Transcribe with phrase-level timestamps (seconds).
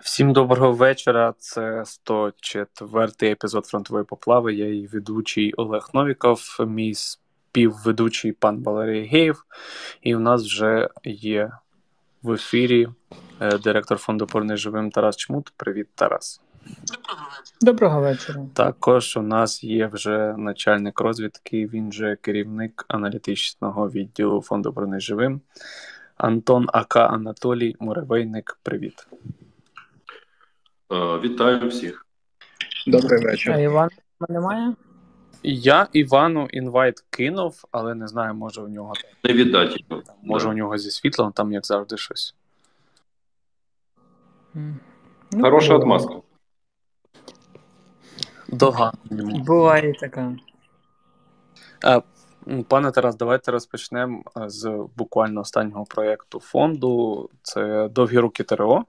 [0.00, 1.34] Всім доброго вечора.
[1.38, 4.54] Це 104-й епізод фронтової поплави.
[4.54, 9.44] Я її ведучий Олег Новіков, мій співведучий пан Валерій Геєв.
[10.02, 11.50] І у нас вже є
[12.22, 12.88] в ефірі
[13.40, 15.52] е, директор фонду «Порний живим Тарас Чмут.
[15.56, 16.40] Привіт, Тарас.
[17.60, 18.46] Доброго вечора.
[18.54, 25.40] Також у нас є вже начальник розвідки, він же керівник аналітичного відділу фонду «Порний живим.
[26.16, 28.58] Антон Ака Анатолій Муравейник.
[28.62, 29.06] Привіт.
[30.92, 32.06] Е, Вітаю всіх.
[32.86, 33.52] Добрий вечір.
[33.52, 33.88] А Іван
[34.28, 34.74] немає?
[35.42, 38.92] Я Івану інвайт кинув, але не знаю, може у нього
[39.24, 40.02] Не віддать його.
[40.22, 40.50] може Да.
[40.52, 42.34] у нього зі світлом, там як завжди щось.
[44.54, 46.14] Ну, Хороша отмазка.
[48.48, 48.92] Дога.
[49.46, 50.36] Буває така.
[51.84, 52.00] А,
[52.68, 57.30] Пане Тарас, давайте розпочнемо з буквально останнього проєкту фонду.
[57.42, 58.84] Це довгі руки ТРО.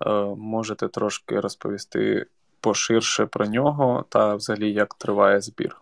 [0.00, 2.26] Е, Можете трошки розповісти
[2.60, 5.76] поширше про нього та взагалі як триває збір.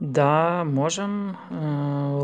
[0.00, 1.30] Да, можемо.
[1.30, 1.56] Е,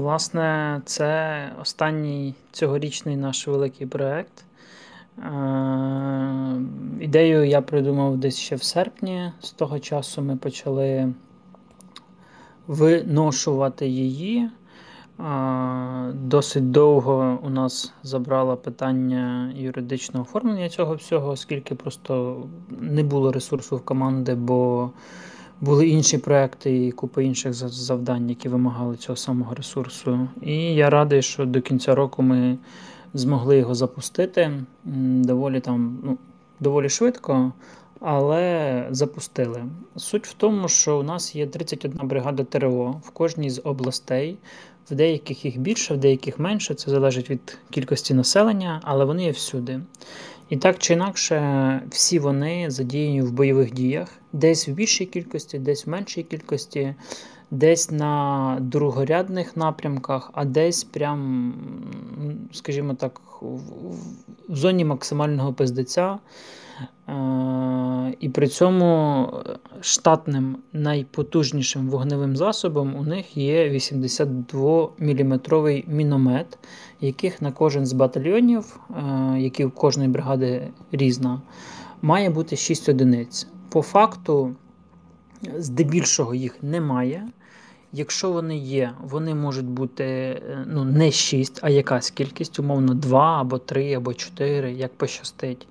[0.01, 4.45] Власне, це останній цьогорічний наш великий проєкт.
[5.19, 6.61] Е,
[7.01, 9.33] Ідею я придумав десь ще в серпні.
[9.41, 11.13] З того часу ми почали
[12.67, 14.51] виношувати її.
[16.15, 22.43] Досить довго у нас забрало питання юридичного оформлення цього всього, оскільки просто
[22.81, 24.91] не було ресурсу в команди, бо
[25.61, 30.29] були інші проекти і купа інших завдань, які вимагали цього самого ресурсу.
[30.43, 32.59] І я радий, що до кінця року ми
[33.15, 34.51] змогли його запустити
[35.25, 36.19] доволі там, ну,
[36.61, 37.53] доволі швидко,
[38.01, 39.65] але запустили.
[39.97, 44.39] Суть в тому, що у нас є 31 бригада ТРО в кожній з областей.
[44.91, 46.75] В деяких їх більше, в деяких менше.
[46.75, 49.81] Це залежить від кількості населення, але вони є всюди.
[50.49, 55.87] І так чи інакше, всі вони задіяні в бойових діях, десь в більшій кількості, десь
[55.87, 56.95] в меншій кількості,
[57.51, 61.55] десь на другорядних напрямках, а десь прям,
[62.53, 63.95] скажімо так, в,
[64.49, 66.19] зоні максимального пиздеця.
[67.09, 69.33] Е, І при цьому
[69.81, 76.59] штатним найпотужнішим вогневим засобом у них є 82-мм міномет,
[77.01, 78.95] яких на кожен з батальйонів, е,
[79.39, 81.41] які в кожної бригади різна,
[82.03, 83.47] має бути 6 одиниць.
[83.69, 84.55] По факту,
[85.57, 87.29] здебільшого їх немає.
[87.93, 93.41] Якщо вони є, вони можуть бути е, ну, не 6, а якась кількість, умовно 2
[93.41, 95.67] або 3, або 4, як пощастить.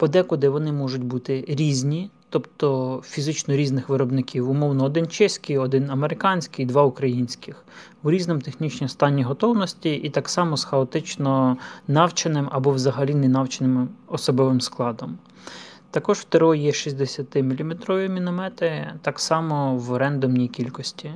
[0.00, 4.50] Подекуди вони можуть бути різні, тобто фізично різних виробників.
[4.50, 7.64] Умовно, один чеський, один американський, два українських,
[8.02, 11.56] в різному технічному стані готовності, і так само з хаотично
[11.88, 15.18] навченим або взагалі не навченим особовим складом.
[15.90, 21.10] Також в ТРО є 60-мм міномети, так само в рендомній кількості.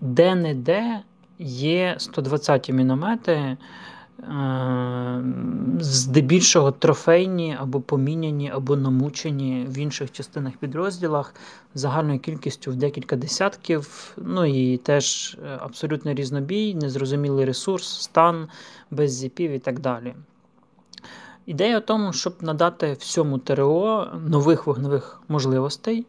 [0.00, 1.00] Де-не-де
[1.38, 3.56] є 120 міномети,
[5.80, 11.34] здебільшого трофейні або поміняні, або намучені в інших частинах підрозділах
[11.74, 14.14] загальною кількістю в декілька десятків.
[14.16, 18.48] Ну і теж е, абсолютно різнобій, незрозумілий ресурс, стан,
[18.90, 20.14] без зіпів і так далі.
[21.46, 26.06] Ідея в тому, щоб надати всьому ТРО нових вогневих можливостей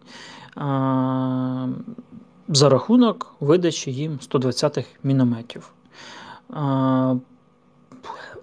[0.56, 1.68] а,
[2.48, 5.74] за рахунок видачі їм 120-х мінометів.
[6.50, 7.16] А,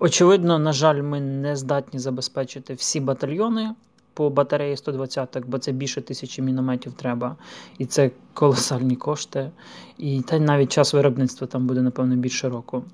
[0.05, 3.75] Очевидно, на жаль, ми не здатні забезпечити всі батальйони
[4.15, 7.37] по батареї 120 бо це більше тисячі мінометів треба,
[7.79, 9.51] і це колосальні кошти.
[9.99, 12.85] І та навіть час виробництва там буде, напевно, більше року.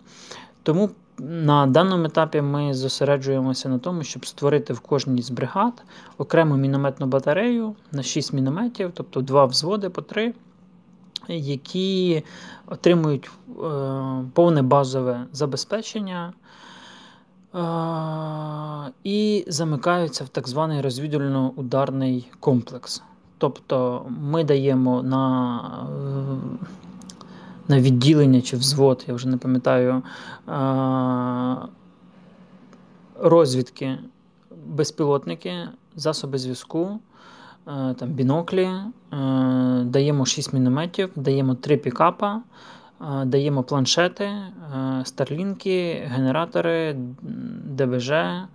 [0.63, 5.83] Тому на даному етапі ми зосереджуємося на тому, щоб створити в кожній з бригад
[6.19, 10.35] окрему мінометну батарею на 6 мінометів, тобто два взводи по 3,
[11.29, 12.23] які
[12.67, 13.63] отримують е,
[14.35, 16.33] повне базове забезпечення
[19.05, 23.03] і замикаються в так званий розвідувально-ударний комплекс.
[23.39, 25.61] Тобто ми даємо на
[26.59, 26.67] е,
[27.69, 30.03] на відділення чи взвод, я вже не пам'ятаю,
[33.21, 33.99] розвідки,
[34.67, 36.99] безпілотники, засоби зв'язку,
[37.69, 38.87] е, там біноклі, е,
[39.85, 42.43] даємо 6 мінометів, даємо 3 пікапа,
[43.25, 44.51] даємо планшети, е,
[45.05, 46.97] старлінки, генератори,
[47.65, 48.49] ДБЖ, е,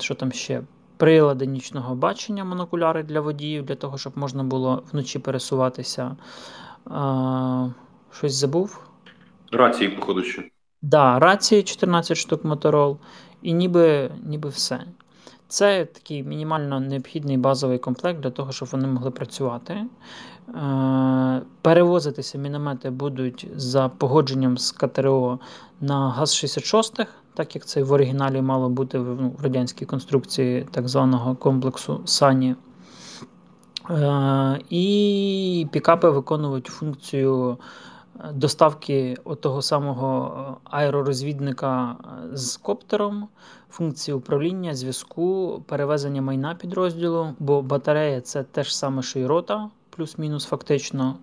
[0.00, 0.62] що там ще?
[0.96, 6.16] Прилади нічного бачення, монокуляри для водіїв, для того, щоб можна було вночі пересуватися.
[8.12, 8.80] Щось забув?
[9.52, 10.50] Рації, походу, ще.
[10.82, 12.98] Да, рації 14 штук моторол,
[13.42, 14.84] і ніби, ніби все.
[15.48, 19.74] Це такий мінімально необхідний базовий комплект для того, щоб вони могли працювати.
[19.74, 25.38] Е, перевозитися міномети будуть за погодженням з КТРО
[25.80, 31.34] на ГАЗ-66, так як це в оригіналі мало бути ну, в радянській конструкції так званого
[31.34, 32.54] комплексу Сані.
[33.90, 37.58] Е, і пікапи виконують функцію
[38.34, 41.96] доставки того самого е, аеророзвідника
[42.32, 43.28] е, з коптером,
[43.70, 49.70] функції управління, зв'язку, перевезення майна підрозділу, бо батарея це те ж саме, що й рота
[49.96, 51.16] плюс-мінус фактично,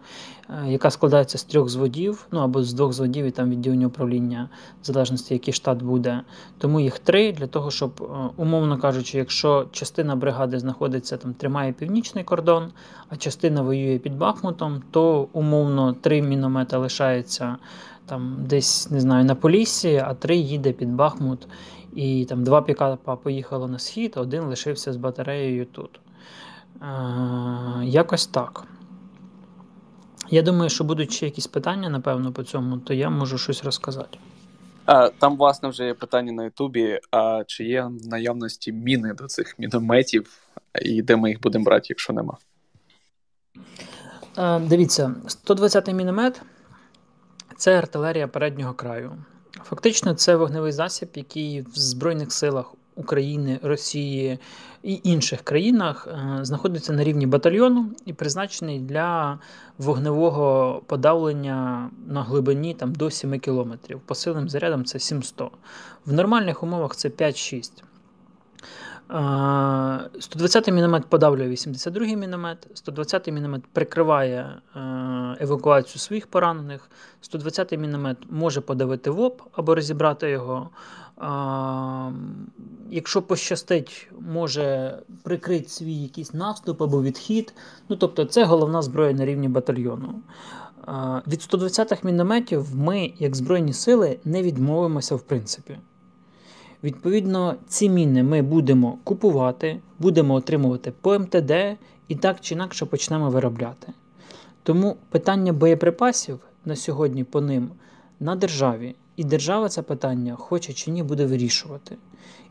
[0.50, 4.50] е, яка складається з трьох зводів, ну або з двох зводів і там відділення управління,
[4.82, 6.22] в залежності, який штат буде.
[6.58, 11.74] Тому їх три для того, щоб, е, умовно кажучи, якщо частина бригади знаходиться там, тримає
[11.74, 12.72] північний кордон,
[13.10, 17.58] а частина воює під Бахмутом, то умовно три міномета лишається
[18.06, 21.48] там десь не знаю на Поліссі, а три їде під Бахмут.
[21.96, 26.00] І там два пікапа поїхало на схід, один лишився з батареєю тут.
[27.84, 28.68] Якось так.
[30.30, 34.18] Я думаю, що будуть ще якісь питання, напевно, по цьому, то я можу щось розказати.
[34.86, 39.28] А, Там, власне, вже є питання на Ютубі: а чи є в наявності міни до
[39.28, 40.30] цих мінометів,
[40.82, 42.38] і де ми їх будемо брати, якщо нема?
[44.36, 45.16] А, дивіться,
[45.48, 46.42] 120-й міномет
[47.58, 49.12] це артилерія переднього краю.
[49.64, 54.40] Фактично, це вогневий засіб, який в Збройних силах України, Росії
[54.84, 59.40] і інших країнах е, знаходиться на рівні батальйону і призначений для
[59.78, 63.74] вогневого подавлення на глибині там, до 7 км.
[64.06, 65.52] По силим зарядам це 700.
[66.06, 67.84] В нормальних умовах це 5-6.
[69.10, 74.80] 120-й е, міномет подавлює 82-й міномет, 120-й міномет прикриває е,
[75.40, 76.90] евакуацію своїх поранених,
[77.22, 80.70] 120-й міномет може подавити ВОП або розібрати його.
[82.90, 87.54] Якщо пощастить, може прикрити свій якийсь наступ або відхід.
[87.90, 90.22] Ну, Тобто, це головна зброя на рівні батальйону.
[91.28, 95.78] Від 120-х мінометів ми, як Збройні сили, не відмовимося в принципі.
[96.84, 101.52] Відповідно, ці міни ми будемо купувати, будемо отримувати по МТД
[102.08, 103.94] і так чи інакше почнемо виробляти.
[104.64, 107.70] Тому питання боєприпасів на сьогодні по ним
[108.20, 108.96] на державі.
[109.16, 111.98] І держава це питання хоче чи ні буде вирішувати.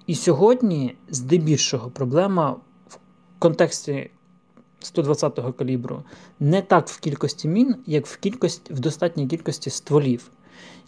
[0.07, 2.57] І сьогодні, здебільшого, проблема
[2.89, 2.99] в
[3.39, 4.11] контексті
[4.83, 6.03] 120-го калібру
[6.41, 10.31] не так в кількості мін, як в кількості, в достатній кількості стволів.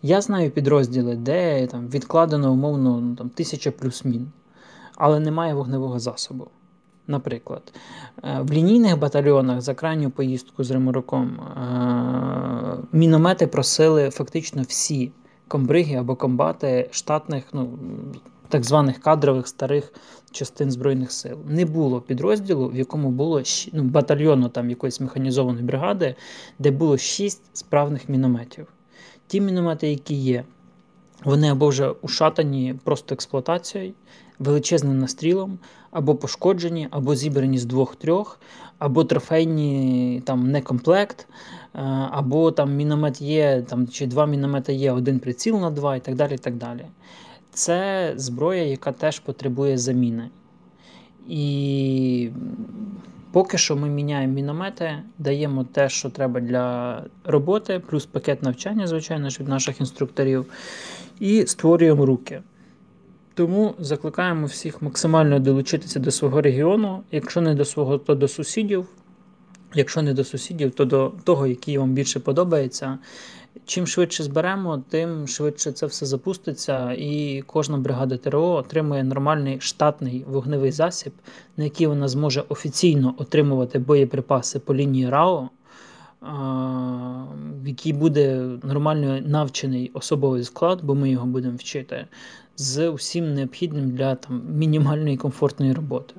[0.02, 4.32] Я знаю підрозділи, де там відкладено умовно ну, там, тисяча плюс мін,
[4.96, 6.48] але немає вогневого засобу.
[7.06, 7.72] Наприклад,
[8.24, 15.12] е, в лінійних батальйонах за крайню поїздку з Римороком е, міномети просили фактично всі
[15.48, 17.78] комбриги або комбати штатних, ну
[18.48, 19.92] так званих кадрових старих
[20.30, 21.38] частин Збройних сил.
[21.48, 26.14] Не було підрозділу, в якому було ну, батальйону там якоїсь механізованої бригади,
[26.58, 28.66] де було шість справних мінометів.
[29.26, 30.44] Ті міномети, які є,
[31.24, 33.92] вони або вже ушатані просто експлуатацією,
[34.38, 35.58] величезним настрілом,
[35.94, 38.40] або пошкоджені, або зібрані з двох-трьох,
[38.78, 41.26] або трофейні там некомплект,
[41.74, 41.78] е,
[42.10, 46.14] або там міномет є, там, чи два міномети є, один приціл на два і так
[46.14, 46.34] далі.
[46.34, 46.86] і так далі.
[47.52, 50.30] Це зброя, яка теж потребує заміни.
[51.28, 52.30] І
[53.32, 59.30] поки що ми міняємо міномети, даємо те, що треба для роботи, плюс пакет навчання, звичайно
[59.30, 60.46] ж, від наших інструкторів,
[61.20, 62.42] і створюємо руки.
[63.34, 67.02] Тому закликаємо всіх максимально долучитися до свого регіону.
[67.12, 68.88] Якщо не до свого, то до сусідів.
[69.74, 72.98] Якщо не до сусідів, то до того, який вам більше подобається.
[73.66, 80.24] Чим швидше зберемо, тим швидше це все запуститься, і кожна бригада ТРО отримує нормальний штатний
[80.28, 81.12] вогневий засіб,
[81.56, 85.48] на який вона зможе офіційно отримувати боєприпаси по лінії РАО,
[87.62, 92.06] в який буде нормально навчений особовий склад, бо ми його будемо вчити
[92.56, 96.14] з усім необхідним для там мінімальної комфортної роботи.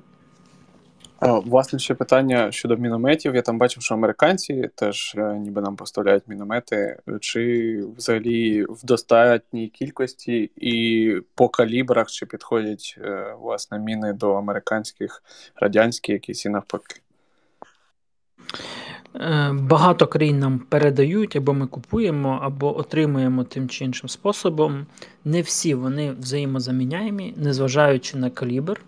[1.21, 3.35] Власне, ще питання щодо мінометів.
[3.35, 9.67] Я там бачив, що американці теж е, ніби нам поставляють міномети, чи взагалі в достатній
[9.67, 15.23] кількості і по калібрах чи підходять е, власне міни до американських,
[15.55, 17.01] радянських якісь і навпаки.
[19.19, 24.85] Е, багато країн нам передають, або ми купуємо, або отримуємо тим чи іншим способом.
[25.25, 28.81] Не всі вони взаємозаміняємі, незважаючи на калібр.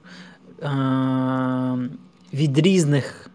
[0.63, 0.69] Е,
[2.33, 3.29] від різних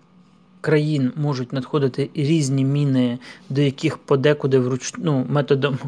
[0.61, 3.18] країн можуть надходити різні міни,
[3.50, 4.94] до яких подекуди вруч...
[4.99, 5.78] ну, методом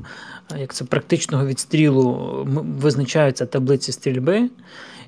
[0.58, 2.42] як це, практичного відстрілу
[2.80, 4.50] визначаються таблиці стрільби.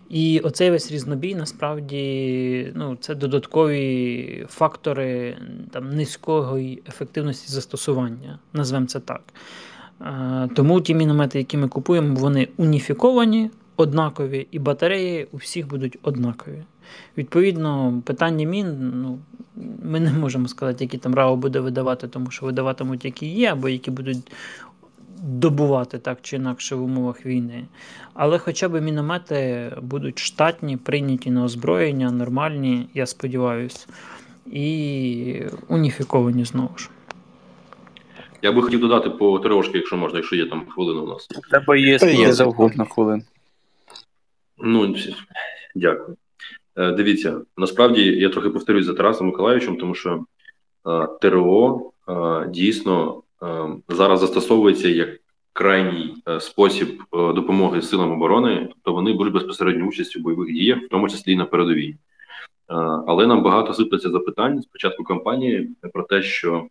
[0.09, 5.37] І оцей весь різнобій насправді ну, це додаткові фактори
[5.71, 9.23] там, низької ефективності застосування, назвемо це так.
[10.01, 15.99] Е, тому ті міномети, які ми купуємо, вони уніфіковані, однакові, і батареї у всіх будуть
[16.03, 16.63] однакові.
[17.19, 19.19] Відповідно, питання мін, ну,
[19.83, 23.69] ми не можемо сказати, які там РАО буде видавати, тому що видаватимуть, які є, або
[23.69, 24.33] які будуть
[25.23, 27.65] добувати так чи інакше в умовах війни.
[28.15, 33.87] Але хоча б міномети будуть штатні, прийняті на озброєння, нормальні, я сподіваюся,
[34.47, 36.91] і уніфіковані знову ж.
[38.43, 41.29] Я би хотів додати по трошки, якщо можна, якщо є там хвилина у нас.
[41.51, 43.23] Тебе є скільки завгодно хвилин.
[44.59, 44.97] Ну,
[45.75, 46.17] дякую.
[46.77, 50.25] Е, дивіться, насправді я трохи повторюсь за Тарасом Миколаївичем, тому що
[50.87, 53.23] е, ТРО е, дійсно
[53.89, 55.09] зараз застосовується як
[55.53, 61.09] крайній спосіб допомоги силам оборони, тобто вони беруть безпосередню участь у бойових діях, в тому
[61.09, 61.97] числі і на передовій.
[63.07, 66.69] Але нам багато сипляться запитань з початку кампанії про те, що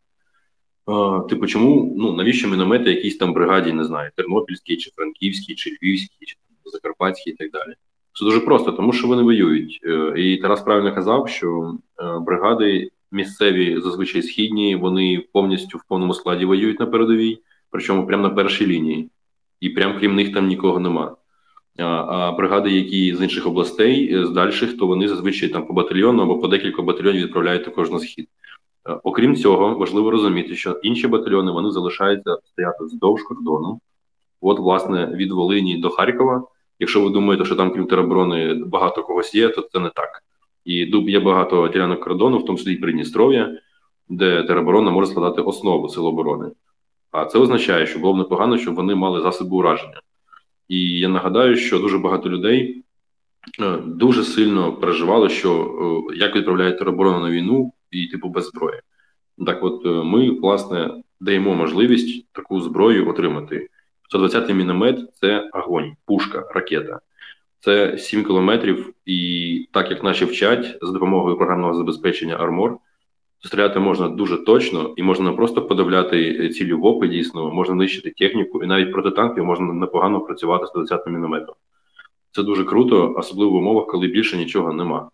[1.29, 6.25] типу, чому ну навіщо міномети якійсь там бригаді, не знаю, Тернопільській, чи Франківській, чи Львівській,
[6.25, 7.74] чи Закарпатській і так далі.
[8.13, 9.79] Це дуже просто, тому що вони воюють.
[9.84, 16.13] Е, і Тарас правильно казав, що е, бригади місцеві, зазвичай східні, вони повністю в повному
[16.13, 17.39] складі воюють на передовій,
[17.72, 19.10] причому прямо на першій лінії,
[19.60, 21.15] і прямо крім них там нікого нема.
[21.77, 26.24] А бригади, які з інших областей, е, з дальших, то вони зазвичай там по батальйону
[26.24, 28.27] або по декілька батальйонів відправляють також на схід.
[29.03, 33.79] Окрім цього, важливо розуміти, що інші батальйони вони залишаються стояти здовж кордону.
[34.41, 36.48] От, власне, від Волині до Харкова.
[36.79, 40.24] Якщо ви думаєте, що там крім тероборони багато когось є, то це не так.
[40.65, 40.74] І
[41.07, 43.57] є багато ділянок кордону, в тому числі і Придністров'я,
[44.10, 46.51] де тероборона може складати основу сил оборони.
[47.12, 50.01] А це означає, що було б непогано, щоб вони мали засоби ураження.
[50.67, 52.84] І я нагадаю, що дуже багато людей
[53.60, 55.51] е, дуже сильно переживали, що
[56.12, 58.79] е, як відправляють тероборону на війну і типу без зброї.
[59.45, 63.67] Так, от е, ми власне даємо можливість таку зброю отримати.
[64.15, 67.00] 120-й міномет це огонь, пушка, ракета.
[67.59, 72.77] Це 7 кілометрів, і так як наші вчать за допомогою програмного забезпечення Армор,
[73.45, 78.12] стріляти можна дуже точно і можна не просто подавляти цілі в опи, дійсно, можна нищити
[78.17, 81.55] техніку, і навіть проти танків можна непогано працювати з 120 мінометом.
[82.31, 85.09] Це дуже круто, особливо в умовах, коли більше нічого нема.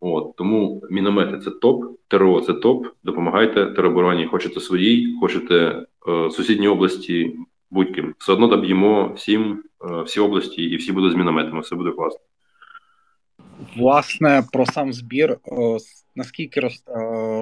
[0.00, 2.86] От Тому міномети це топ, ТРО це топ.
[3.04, 4.26] Допомагайте теробороні.
[4.26, 7.36] Хочете своїй, хочете е, сусідній області,
[7.74, 8.14] будь-ким.
[8.18, 12.20] Все одно доб'ємо всім, е, всі області і всі будуть з мінометами, все буде класно.
[13.76, 15.38] Власне, про сам збір.
[16.16, 16.82] Наскільки роз,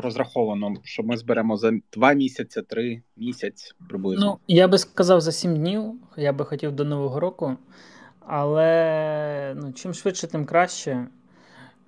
[0.02, 4.26] розраховано, що ми зберемо за два місяці, три місяць приблизно?
[4.26, 5.82] Ну, я би сказав за сім днів.
[6.16, 7.56] Я би хотів до Нового року.
[8.20, 11.06] Але ну, чим швидше, тим краще.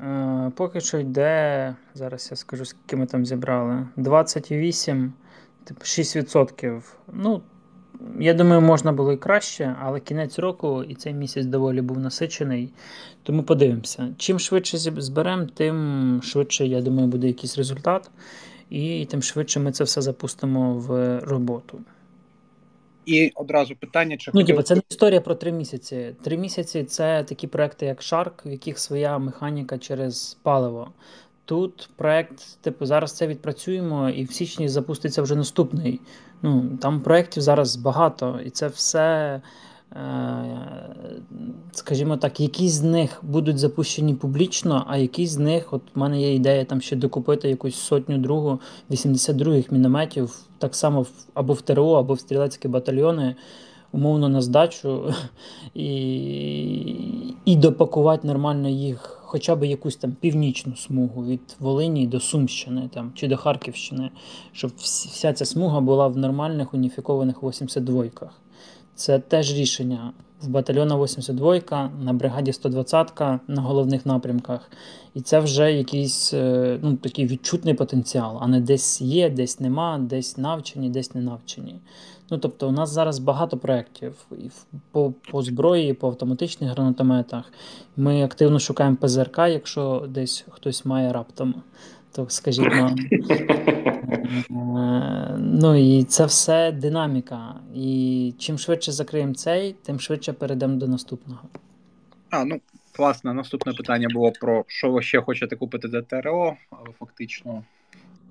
[0.01, 3.89] Е, Поки що йде, зараз я скажу, скільки ми там зібрали.
[3.97, 5.13] 28,
[5.65, 6.83] типу 6%.
[7.13, 7.43] Ну,
[8.19, 12.73] я думаю, можна було і краще, але кінець року і цей місяць доволі був насичений.
[13.23, 14.09] Тому подивимося.
[14.19, 18.11] Чим швидше зберемо, тим швидше, я думаю, буде якийсь результат,
[18.71, 21.81] і тим швидше ми це все запустимо в роботу.
[23.07, 26.15] І одразу питання, чи ну, типу, це не історія про три місяці.
[26.23, 30.93] Три місяці це такі проекти, як Shark, в яких своя механіка через паливо.
[31.45, 36.01] Тут проект, типу, зараз це відпрацюємо, і в січні запуститься вже наступний.
[36.43, 39.41] Ну, Там проєктів зараз багато, і це все,
[39.93, 40.01] е,
[41.73, 46.21] скажімо так, якісь з них будуть запущені публічно, а якісь з них, от в мене
[46.21, 48.61] є ідея там ще докупити якусь сотню другу
[48.91, 53.37] 82-х мінометів, так само в, або в ТРО, або в стрілецькі батальйони
[53.93, 55.13] умовно на здачу
[55.75, 55.95] і
[57.45, 63.13] і допакувати нормально їх, хоча б якусь там північну смугу від Волині до Сумщини там,
[63.15, 64.11] чи до Харківщини,
[64.53, 68.41] щоб вся ця смуга була в нормальних уніфікованих 82-ках.
[68.95, 70.13] Це теж рішення
[70.43, 74.71] в батальйона 82 на бригаді 120 на головних напрямках.
[75.15, 79.99] І це вже якийсь е, ну, такий відчутний потенціал, а не десь є, десь нема,
[79.99, 81.81] десь навчені, десь не навчені.
[82.31, 84.51] Ну, Тобто, у нас зараз багато проєктів і
[84.91, 87.53] по по зброї, по автоматичних гранатометах.
[87.97, 91.55] Ми активно шукаємо ПЗРК, якщо десь хтось має раптом,
[92.13, 92.97] то скажіть нам.
[95.39, 97.55] Ну і це все динаміка.
[97.75, 101.41] І чим швидше закриємо цей, тим швидше перейдемо до наступного.
[102.31, 102.61] А, ну,
[102.99, 107.63] власне, наступне питання було про що ви ще хочете купити за ТРО, але фактично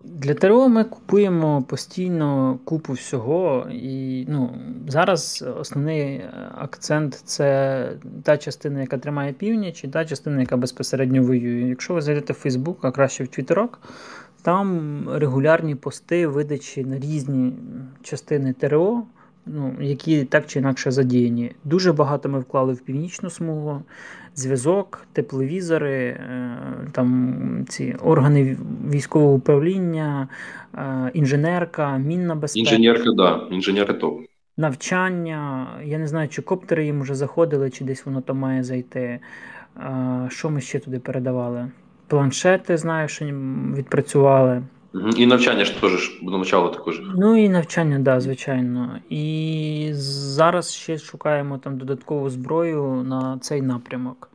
[0.04, 4.50] Для ТРО ми купуємо постійно купу всього, і ну,
[4.88, 6.22] зараз основний
[6.58, 7.90] акцент це
[8.24, 11.70] та частина, яка тримає північ, і та частина, яка безпосередньо воює.
[11.70, 13.80] Якщо ви зайдете в Фейсбук, а краще в Твіттерок,
[14.42, 17.54] там регулярні пости видачі на різні
[18.02, 19.04] частини ТРО
[19.46, 21.52] ну, які так чи інакше задіяні.
[21.64, 23.82] Дуже багато ми вклали в північну смугу,
[24.36, 26.58] зв'язок, тепловізори, е,
[26.92, 28.58] там ці органи
[28.90, 30.28] військового управління,
[30.76, 32.76] е, інженерка, мінна безпека.
[32.76, 34.20] Інженерка, да, інженери топ.
[34.58, 35.68] Навчання.
[35.86, 39.20] Я не знаю, чи коптери їм вже заходили, чи десь воно там має зайти.
[39.78, 41.72] Е, що ми ще туди передавали?
[42.08, 43.26] Планшети, знаю, що
[43.76, 44.64] відпрацювали.
[45.18, 47.02] І навчання ж теж начало також.
[47.16, 49.00] Ну і навчання, так, да, звичайно.
[49.10, 54.30] І зараз ще шукаємо там додаткову зброю на цей напрямок.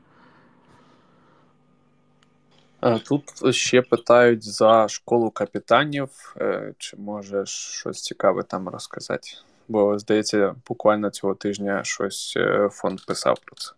[3.09, 6.35] Тут ще питають за школу капітанів.
[6.37, 9.29] Е, чи можеш щось цікаве там розказати?
[9.69, 13.73] Бо, здається, буквально цього тижня щось е, фонд писав про це.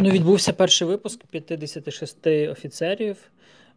[0.00, 3.16] Ну, відбувся перший випуск 56 офіцерів.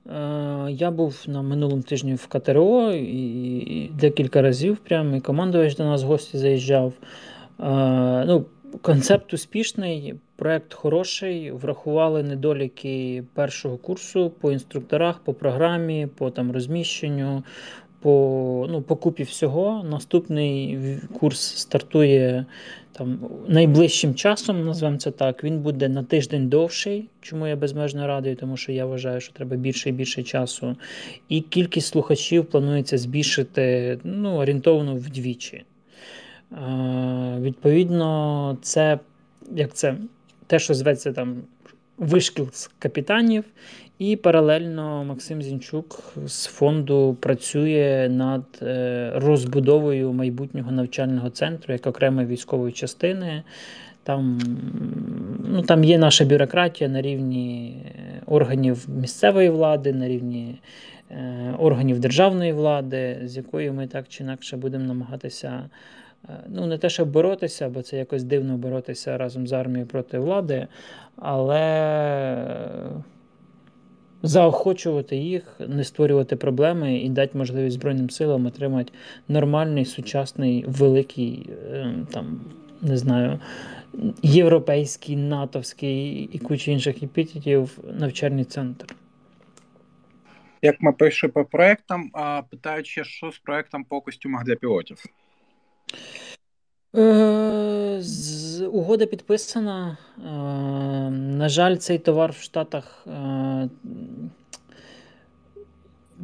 [0.09, 5.83] Е, я був на минулому тижні в КТРО і декілька разів прямо і командувач до
[5.83, 6.93] нас в гості заїжджав.
[7.59, 8.45] Е, ну,
[8.81, 11.51] Концепт успішний, проект хороший.
[11.51, 17.43] Врахували недоліки першого курсу по інструкторах, по програмі, по там розміщенню,
[17.99, 19.85] по ну, по купі всього.
[19.89, 20.79] Наступний
[21.19, 22.45] курс стартує
[22.97, 25.43] там найближчим часом, назвемо це так.
[25.43, 29.55] Він буде на тиждень довший, чому я безмежно радий, тому що я вважаю, що треба
[29.55, 30.75] більше і більше часу.
[31.29, 35.63] І кількість слухачів планується збільшити ну, орієнтовно вдвічі.
[36.51, 38.99] Е, Відповідно, це
[39.55, 39.95] як це
[40.47, 41.41] те, що зветься там
[41.97, 43.43] вишкіл з капітанів,
[43.99, 52.27] і паралельно Максим Зінчук з фонду працює над е, розбудовою майбутнього навчального центру як окремої
[52.27, 53.43] військової частини.
[54.03, 54.39] Там
[55.49, 57.77] ну, там є наша бюрократія на рівні
[58.25, 60.61] органів місцевої влади, на рівні
[61.11, 65.69] е, органів державної влади, з якою ми так чи інакше будемо намагатися.
[66.29, 70.19] Е, ну, не те, щоб боротися, бо це якось дивно боротися разом з армією проти
[70.19, 70.67] влади,
[71.15, 71.47] але
[74.23, 78.93] заохочувати їх, не створювати проблеми і дати можливість Збройним силам отримати
[79.27, 82.41] нормальний, сучасний, великий, е, там,
[82.81, 83.39] не знаю,
[84.23, 88.95] європейський, натовський і куча інших епітетів навчальний центр.
[90.61, 92.11] Як ми пишемо по проектам,
[92.49, 94.97] питають ще, що з проектом по костюмах для пілотів.
[96.95, 98.01] Е,
[98.71, 99.97] угода підписана.
[100.17, 100.29] Е,
[101.11, 103.69] на жаль, цей товар в Штатах е,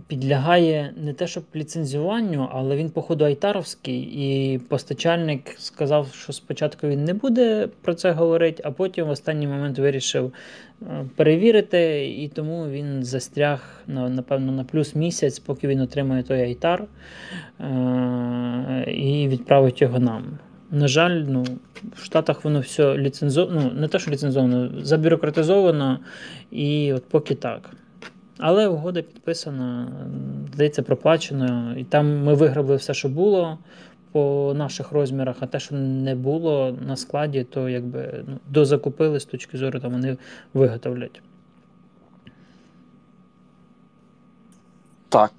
[0.08, 7.03] підлягає не те, щоб ліцензіюванню, але він, походу, айтаровський, і постачальник сказав, що спочатку він
[7.03, 10.34] не буде про це говорити, а потім в останній момент вирішив
[11.15, 16.86] перевірити, і тому він застряг, напевно, на плюс місяць, поки він отримає той айтар
[18.88, 20.39] і відправить його нам.
[20.71, 21.45] На жаль, ну,
[21.95, 25.99] в Штатах воно все ліцензовано, ну, не те, що ліцензовано, забюрократизовано,
[26.51, 27.69] і от поки так.
[28.38, 29.91] Але угода підписана,
[30.54, 31.76] здається, проплачено.
[31.78, 33.58] І там ми виграбли все, що було
[34.12, 39.26] по наших розмірах, а те, що не було на складі, то якби ну, дозакупили з
[39.26, 40.17] точки зору, там вони
[40.54, 41.22] виготовлять.
[45.10, 45.32] Так,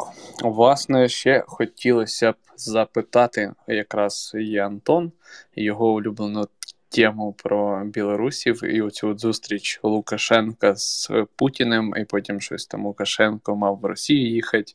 [0.43, 5.13] власне, ще хотілося б запитати, якраз є Антон,
[5.57, 6.47] його улюблену
[6.95, 13.57] тему про білорусів і оцю от зустріч Лукашенка з Путіним, і потім щось там Лукашенко
[13.57, 14.73] мав в Росію їхати.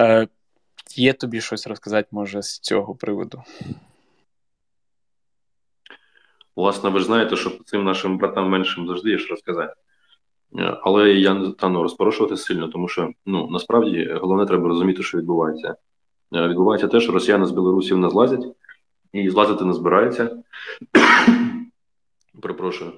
[0.00, 0.28] Е,
[0.96, 3.42] Є тобі щось розказати, може, з цього приводу?
[6.56, 9.74] Власне, ви ж знаєте, що цим нашим братам меншим завжди є що розказати.
[10.58, 15.18] Е, але я не стану розпорошувати сильно, тому що ну насправді головне треба розуміти, що
[15.18, 15.76] відбувається.
[16.34, 18.44] Е, відбувається те, що росіяни з Білорусів не злазять
[19.12, 20.36] і злазити не збираються.
[22.42, 22.92] Перепрошую.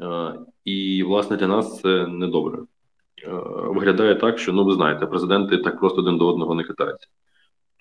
[0.00, 2.58] Е, і, власне, для нас це недобре.
[3.54, 7.08] Виглядає так, що ну ви знаєте, президенти так просто один до одного не катаються.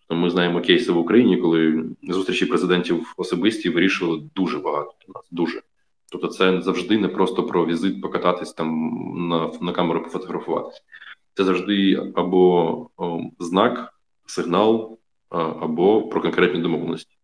[0.10, 5.28] Ми знаємо кейси в Україні, коли зустрічі президентів особисті вирішували дуже багато для нас.
[5.32, 5.62] Дуже.
[6.12, 8.93] Тобто, це завжди не просто про візит покататись там
[9.30, 10.84] на на камеру пофотографуватись.
[11.34, 13.93] Це завжди або о, знак,
[14.26, 14.97] сигнал,
[15.30, 17.17] а, або про конкретні домовленості.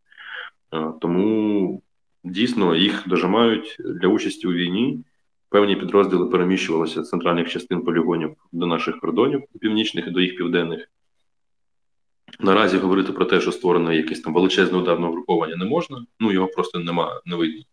[0.70, 1.82] А, тому
[2.24, 5.04] дійсно їх дожимають для участі у війні.
[5.50, 10.90] Певні підрозділи переміщувалися з центральних частин полігонів до наших кордонів північних і до їх південних.
[12.40, 16.48] Наразі говорити про те, що створено якесь там величезне ударне угруповання не можна, ну його
[16.48, 17.64] просто нема, не видно.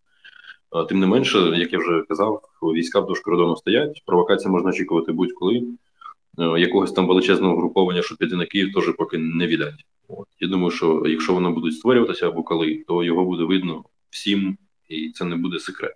[0.89, 5.63] Тим не менше, як я вже казав, війська вдовж кордону стоять, провокація можна очікувати будь-коли.
[6.39, 9.85] Е, якогось там величезного груповання, що піде на Київ, теж поки не віддать.
[10.07, 10.27] От.
[10.39, 14.57] Я думаю, що якщо вони будуть створюватися або коли, то його буде видно всім,
[14.89, 15.93] і це не буде секрет.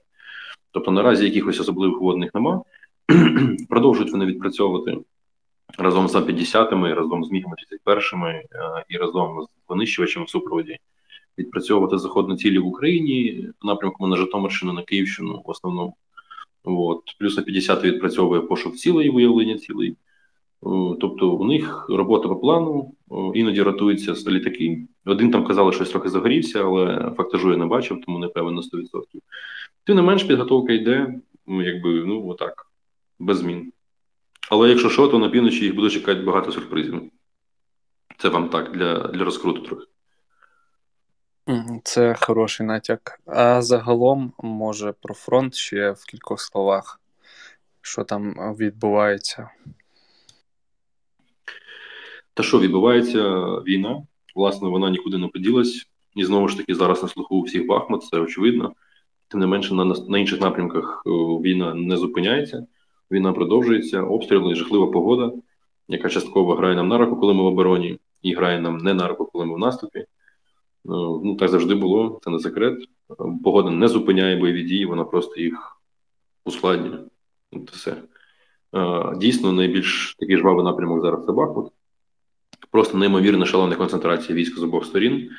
[0.71, 2.61] Тобто наразі якихось особливих водних нема.
[3.69, 4.97] Продовжують вони відпрацьовувати
[5.77, 8.43] разом з А-50, разом з Мігами 31 е,
[8.89, 10.77] і разом з винищувачем в супроводі.
[11.37, 15.95] Відпрацьовувати заходні цілі в Україні в напрямку на Житомирщину, на Київщину в основному.
[16.63, 17.01] От.
[17.19, 19.95] Плюс А-50 відпрацьовує пошук цілей виявлення цілей.
[20.99, 22.93] Тобто у них робота по плану,
[23.33, 24.87] іноді рятуються літаки.
[25.05, 28.55] Один там казали, що щось трохи загорівся, але фактажу я не бачив, тому не певен
[28.55, 28.61] на 100%.
[29.83, 31.13] Тим не менш, підготовка йде,
[31.47, 32.67] якби, ну, отак,
[33.19, 33.73] без змін.
[34.49, 37.01] Але якщо що, то на півночі їх буде чекати багато сюрпризів.
[38.17, 39.85] Це вам так, для для розкруту трохи.
[41.83, 43.21] Це хороший натяк.
[43.25, 47.01] А загалом, може, про фронт ще в кількох словах,
[47.81, 49.49] що там відбувається.
[52.33, 54.03] Та що відбувається війна?
[54.35, 58.03] Власне, вона нікуди не поділась, і знову ж таки зараз на слуху у всіх Бахмут,
[58.03, 58.73] це очевидно.
[59.27, 61.03] Тим не менше, на на інших напрямках
[61.41, 62.67] війна не зупиняється,
[63.11, 65.31] війна продовжується, обстріли, жахлива погода,
[65.87, 69.07] яка частково грає нам на руку, коли ми в обороні, і грає нам не на
[69.07, 70.05] руку, коли ми в наступі.
[70.85, 72.79] Ну так завжди було, це не секрет.
[73.43, 75.81] Погода не зупиняє бойові дії, вона просто їх
[76.45, 76.99] ускладнює.
[77.51, 77.97] От все.
[79.17, 81.71] Дійсно, найбільш такий жвавий напрямок зараз це Бахмут
[82.71, 85.29] просто неймовірна шалена концентрація військ з обох сторін.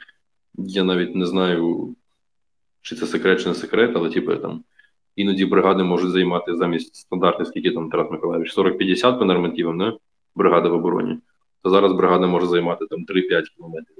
[0.54, 1.94] Я навіть не знаю,
[2.82, 4.64] чи це секрет, чи не секрет, але типу там
[5.16, 9.92] іноді бригади можуть займати замість стандартних, скільки там Тарас Миколаївич, 40-50 по нормативам, не?
[10.34, 11.18] бригада в обороні.
[11.62, 13.96] То зараз бригада може займати там 3-5 кілометрів.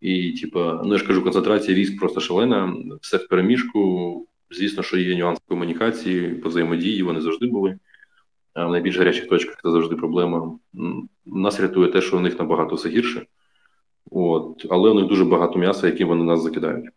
[0.00, 4.24] І, типа, ну я ж кажу, концентрація військ просто шалена, все в переміжку.
[4.50, 7.78] Звісно, що є нюанси комунікації, по взаємодії, вони завжди були
[8.54, 10.58] в найбільш гарячих точках це завжди проблема.
[11.26, 13.26] Нас рятує те, що у них набагато все гірше,
[14.10, 16.90] От, але у них дуже багато м'яса, яким вони нас закидають.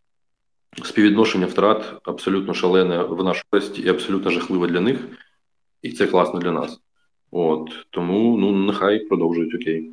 [0.83, 5.07] Співвідношення втрат абсолютно шалене в нашу користь і абсолютно жахливе для них,
[5.81, 6.81] і це класно для нас.
[7.31, 9.91] От Тому ну нехай продовжують окей.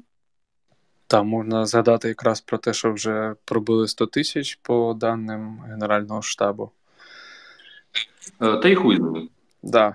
[1.06, 6.70] Там можна згадати якраз про те, що вже пробили 100 тисяч по даним Генерального штабу.
[8.40, 9.00] Е, та й хуй.
[9.62, 9.94] Да.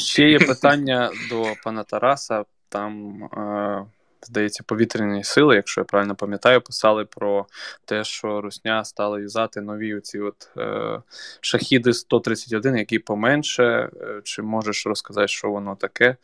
[0.00, 2.44] Ще є питання до пана Тараса.
[2.68, 3.86] Там, е,
[4.22, 7.46] здається, повітряні сили, якщо я правильно пам'ятаю, писали про
[7.84, 11.02] те, що Русня стала юзати нові оці от е,
[11.40, 13.64] шахіди 131, які поменше.
[14.00, 16.16] Е, чи можеш розказати, що воно таке?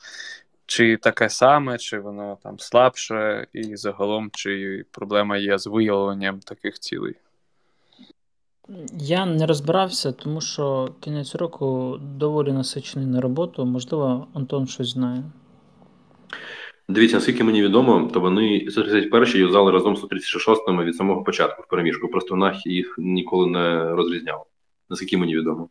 [0.66, 6.78] Чи таке саме, чи воно там слабше, і загалом, чи проблема є з виявленням таких
[6.78, 7.14] цілей?
[8.92, 13.64] Я не розбирався, тому що кінець року доволі насичений на роботу.
[13.64, 15.22] Можливо, Антон щось знає.
[16.88, 21.68] Дивіться, наскільки мені відомо, то вони 131 юзали разом з 136 від самого початку в
[21.68, 22.08] переміжку.
[22.08, 24.46] Просто нах їх ніколи не розрізняв,
[24.90, 25.68] наскільки мені відомо.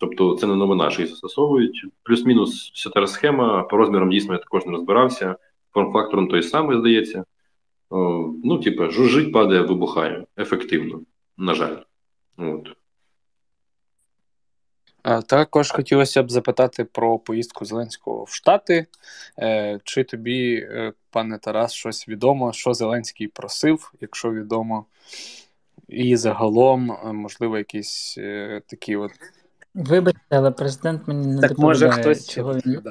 [0.00, 1.86] Тобто це не новина, що їх застосовують.
[2.02, 3.62] Плюс-мінус вся та схема.
[3.62, 5.36] По розмірам дійсно я також не розбирався.
[5.72, 7.24] Форм-фактором той самий, здається.
[8.44, 10.26] Ну, типу, жужжить, падає, вибухає.
[10.38, 11.00] Ефективно,
[11.38, 11.76] на жаль.
[12.36, 12.76] От.
[15.26, 18.86] Також хотілося б запитати про поїздку Зеленського в Штати.
[19.38, 24.84] Е, чи тобі, е, пане Тарас, щось відомо, що Зеленський просив, якщо відомо,
[25.88, 28.18] і загалом, е, можливо, якісь
[28.66, 29.10] такі от.
[29.74, 32.82] Вибачте, але президент мені не так доповідає, може хтось чого він,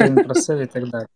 [0.00, 1.06] він просив і так далі.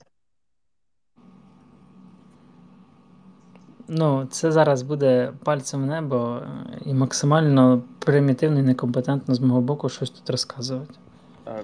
[3.88, 6.40] Ну, це зараз буде пальцем в небо
[6.86, 10.94] і максимально примітивно і некомпетентно з мого боку щось тут розказувати.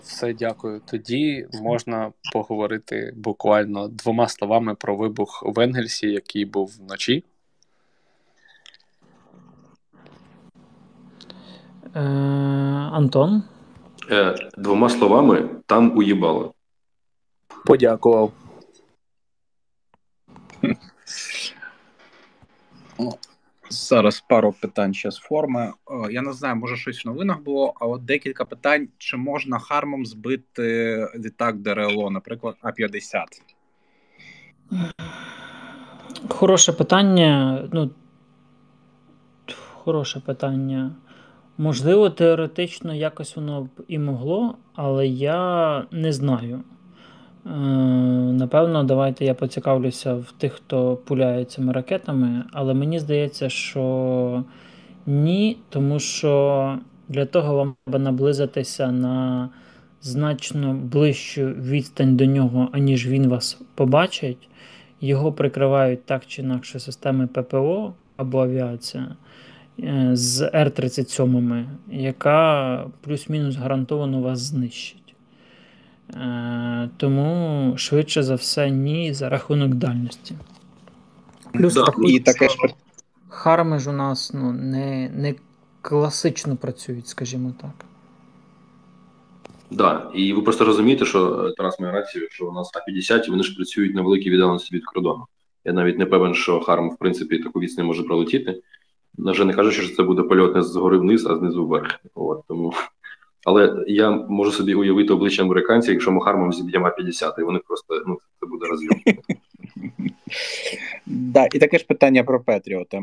[0.02, 0.80] Все, дякую.
[0.84, 7.24] Тоді можна поговорити буквально двома словами про вибух в Енгельсі, який був вночі.
[11.94, 12.00] Е,
[12.92, 13.42] Антон.
[14.10, 16.54] Е, Двома словами там уїбало.
[17.66, 18.32] Подякував.
[23.70, 25.72] Зараз пару питань ще з форми.
[26.10, 30.06] Я не знаю, може щось в новинах було, а от декілька питань: чи можна хармом
[30.06, 33.24] збити літак ДРЛО, наприклад, А-50?
[36.28, 37.62] Хороше питання.
[37.72, 37.90] Ну,
[39.84, 40.96] Хороше питання.
[41.58, 46.62] Можливо, теоретично якось воно б і могло, але я не знаю.
[47.46, 47.50] Е,
[48.32, 54.44] напевно, давайте я поцікавлюся в тих, хто пуляє цими ракетами, але мені здається, що
[55.06, 59.48] ні, тому що для того вам треба наблизитися на
[60.02, 64.48] значно ближчу відстань до нього, аніж він вас побачить.
[65.00, 69.16] Його прикривають так чи інакше системи ППО або авіація
[69.78, 75.09] е, з Р-37, яка плюс-мінус гарантовано вас знищить.
[76.16, 80.34] Е, тому швидше за все, ні, за рахунок дальності.
[81.52, 82.56] Плюс Да, рахунок, І таке ж
[83.28, 85.34] харми ж у нас ну, не, не
[85.80, 87.86] класично працюють, скажімо так.
[89.70, 93.30] Да, і ви просто розумієте, що е, Тарас має рацію, що у нас А-50 і
[93.30, 95.24] вони ж працюють на великій віддаленості від кордону.
[95.64, 98.62] Я навіть не певен, що Харм, в принципі, таку відстань може пролетіти.
[99.18, 102.00] На Вже не кажучи, що це буде польот не згори вниз, а знизу вверх.
[102.14, 102.72] От, тому...
[103.44, 108.02] Але я можу собі уявити обличчя американців, якщо ми Хармом зіб'ємо А-50, і вони просто
[108.06, 109.00] ну, це буде розйом.
[111.06, 113.02] Да, і таке ж питання про Петріота.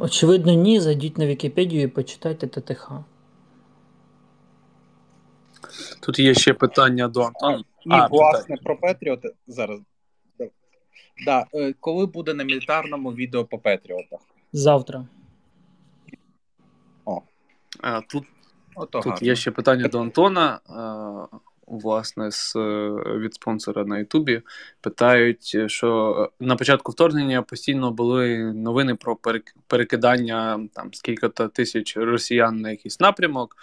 [0.00, 0.80] Очевидно, ні.
[0.80, 2.92] Зайдіть на Вікіпедію і почитайте ТТХ.
[6.00, 7.64] Тут є ще питання до А, Антона.
[7.86, 9.80] і, А, власне, про Петріота зараз.
[10.38, 10.46] Да.
[11.24, 14.20] Да, е, коли буде на мілітарному відео по Петріотах?
[14.52, 15.04] Завтра.
[17.82, 18.24] А, Тут
[18.74, 19.26] Ото Тут гарно.
[19.26, 20.60] є ще питання до Антона.
[21.66, 24.42] Власне, з, е, від спонсора на Ютубі
[24.80, 29.18] питають, що на початку вторгнення постійно були новини про
[29.66, 33.56] перекидання там скільки-то тисяч росіян на якийсь напрямок.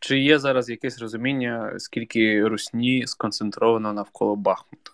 [0.00, 4.90] Чи є зараз якесь розуміння, скільки русні сконцентровано навколо Бахмута?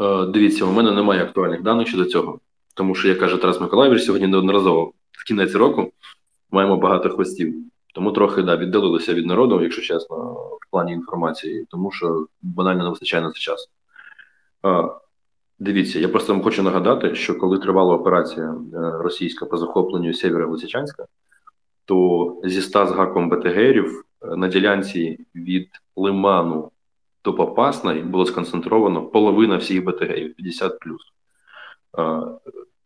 [0.00, 2.40] Е, Дивіться, у мене немає актуальних даних щодо цього,
[2.74, 5.92] тому що, як каже Тарас Миколаївич, сьогодні неодноразово в кінець року
[6.50, 7.54] маємо багато хвостів.
[7.94, 12.90] Тому трохи да, віддалилися від народу, якщо чесно, в плані інформації, тому що банально не
[12.90, 13.70] вистачає на це часу.
[15.58, 18.58] Дивіться, я просто вам хочу нагадати, що коли тривала операція е,
[19.02, 21.06] російська по захопленню Сєвєра Лисичанська,
[21.84, 26.70] то зі 100 з гаком БТГерів е, на ділянці від Лиману
[27.24, 30.72] до Попасної було сконцентровано половина всіх БТГів 50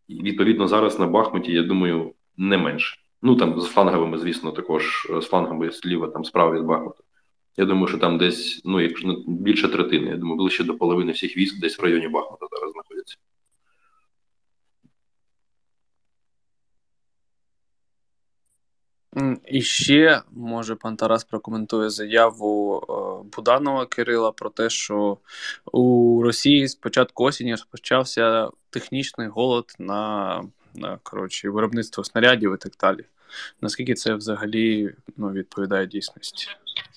[0.07, 2.97] І Відповідно, зараз на Бахмуті, я думаю, не менше.
[3.21, 7.03] Ну там з фланговими, звісно, також е, з флангами зліва, там справа від Бахмута.
[7.57, 11.37] Я думаю, що там десь, ну, якщо більше третини, я думаю, ближче до половини всіх
[11.37, 13.17] військ десь в районі Бахмута зараз знаходяться.
[19.47, 25.17] І ще, може, пан Тарас прокоментує заяву е, Буданова Кирила про те, що
[25.71, 30.43] у Росії з початку осені розпочався технічний голод на
[31.03, 33.05] коротше, виробництво снарядів і так далі.
[33.61, 36.47] Наскільки це взагалі ну, відповідає дійсності?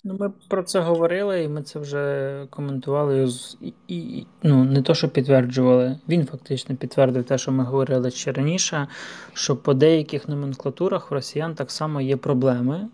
[0.05, 3.29] Ну, ми про це говорили, і ми це вже коментували.
[3.61, 5.99] І, і, ну, не то, що підтверджували.
[6.09, 8.89] Він фактично підтвердив те, що ми говорили ще раніше,
[9.33, 12.89] що по деяких номенклатурах у росіян так само є проблеми,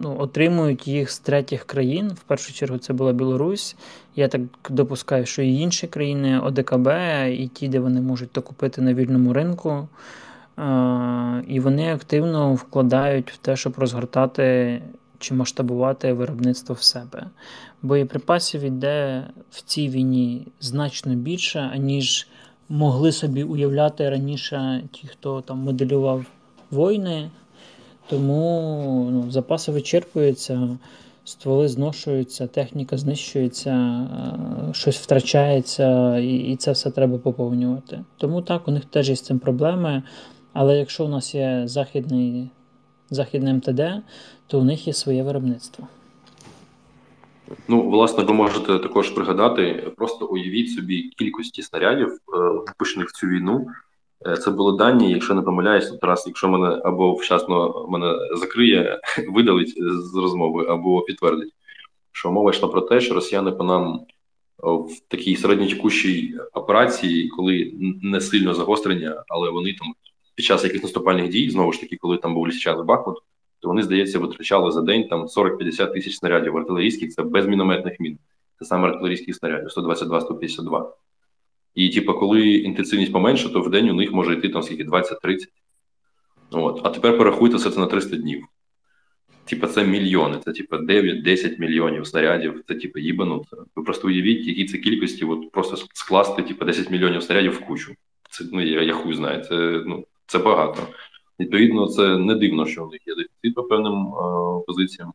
[0.04, 2.12] ну, отримують їх з третіх країн.
[2.16, 3.76] В першу чергу це була Білорусь.
[4.16, 6.88] Я так допускаю, що і інші країни ОДКБ,
[7.32, 9.88] і ті, де вони можуть то купити на вільному ринку.
[10.60, 14.82] Е, І вони активно вкладають в те, щоб розгортати
[15.20, 17.26] чи масштабувати виробництво в себе.
[17.82, 22.28] Боєприпасів йде в цій війні значно більше, аніж
[22.70, 26.26] могли собі уявляти раніше ті, хто там моделював
[26.72, 27.30] війни.
[28.10, 30.78] Тому ну, запаси вичерпуються,
[31.24, 38.04] стволи зношуються, техніка знищується, е, щось втрачається, і, і це все треба поповнювати.
[38.18, 40.04] Тому так, у них теж є з цим проблеми.
[40.54, 42.50] Але якщо у нас є західний,
[43.10, 43.82] західне МТД,
[44.48, 45.88] то у них є своє виробництво.
[47.68, 53.28] Ну, власне, ви можете також пригадати, просто уявіть собі кількості снарядів, е, випущених в цю
[53.28, 53.68] війну.
[54.26, 59.00] Е, Це були дані, якщо не помиляюсь, то раз, якщо мене або вчасно мене закриє,
[59.30, 61.54] видалить з розмови, або підтвердить,
[62.12, 64.06] що мова йшла про те, що росіяни по нам
[64.64, 69.94] в такій середньотекущій операції, коли не сильно загострення, але вони там
[70.36, 73.18] під час якихось наступальних дій, знову ж таки, коли там був Лісичанськ Бахмут,
[73.60, 78.18] то вони, здається, витрачали за день там 40-50 тисяч снарядів артилерійських, це без мінометних мін.
[78.60, 80.86] Це саме артилерійських снарядів, 122-152.
[81.78, 85.38] І, типу, коли інтенсивність поменше, то в день у них може йти там скільки 20-30.
[86.52, 86.82] От.
[86.84, 88.46] А тепер порахуйте все це на 300 днів.
[89.46, 92.64] Типа, це мільйони, це типа 9-10 мільйонів снарядів.
[92.68, 93.58] Це типа їбануться.
[93.76, 97.94] Ви просто уявіть, які це кількості, от просто скласти типа 10 мільйонів снарядів в кучу.
[98.30, 99.44] Це ну я, я хуй знаю.
[99.44, 100.88] Це ну це багато.
[101.40, 105.14] Відповідно, це не дивно, що у них є дефіцит по певним е, позиціям.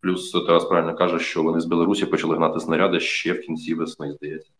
[0.00, 4.12] Плюс Тарас правильно каже, що вони з Білорусі почали гнати снаряди ще в кінці весни,
[4.12, 4.50] здається.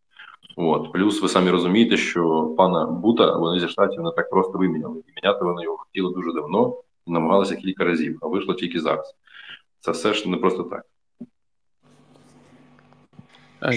[0.57, 0.93] От.
[0.93, 5.03] Плюс ви самі розумієте, що пана Бута вони зі штатів не так просто виміняли.
[5.09, 9.15] І міняти вони його хотіли дуже давно і намагалися кілька разів, а вийшло тільки зараз.
[9.81, 10.87] Це все ж не просто так.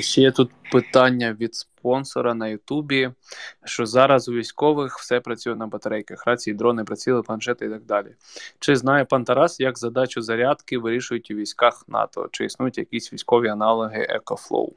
[0.02, 3.12] Ще є тут питання від спонсора на Ютубі,
[3.66, 8.16] що зараз у військових все працює на батарейках, рації, дрони, приціли, планшети і так далі.
[8.60, 12.28] Чи знає пан Тарас, як задачу зарядки вирішують у військах НАТО?
[12.32, 14.70] Чи існують якісь військові аналоги EcoFlow?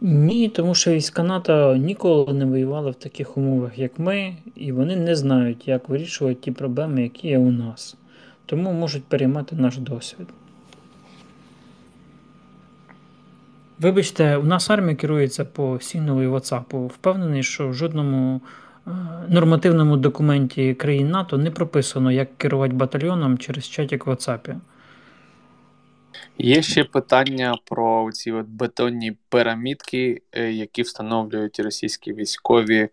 [0.00, 4.96] Ні, тому що війська НАТО ніколи не воювали в таких умовах, як ми, і вони
[4.96, 7.96] не знають, як вирішувати ті проблеми, які є у нас.
[8.46, 10.26] Тому можуть переймати наш досвід.
[13.80, 16.86] Вибачте, у нас армія керується по сигналу і WhatsApp.
[16.86, 18.40] Впевнений, що в жодному
[18.86, 18.90] е,
[19.28, 24.54] нормативному документі країн НАТО не прописано, як керувати батальйоном через чатик в WhatsApp.
[26.38, 32.88] Є ще питання про ці от бетонні пірамідки, е, які встановлюють російські військові,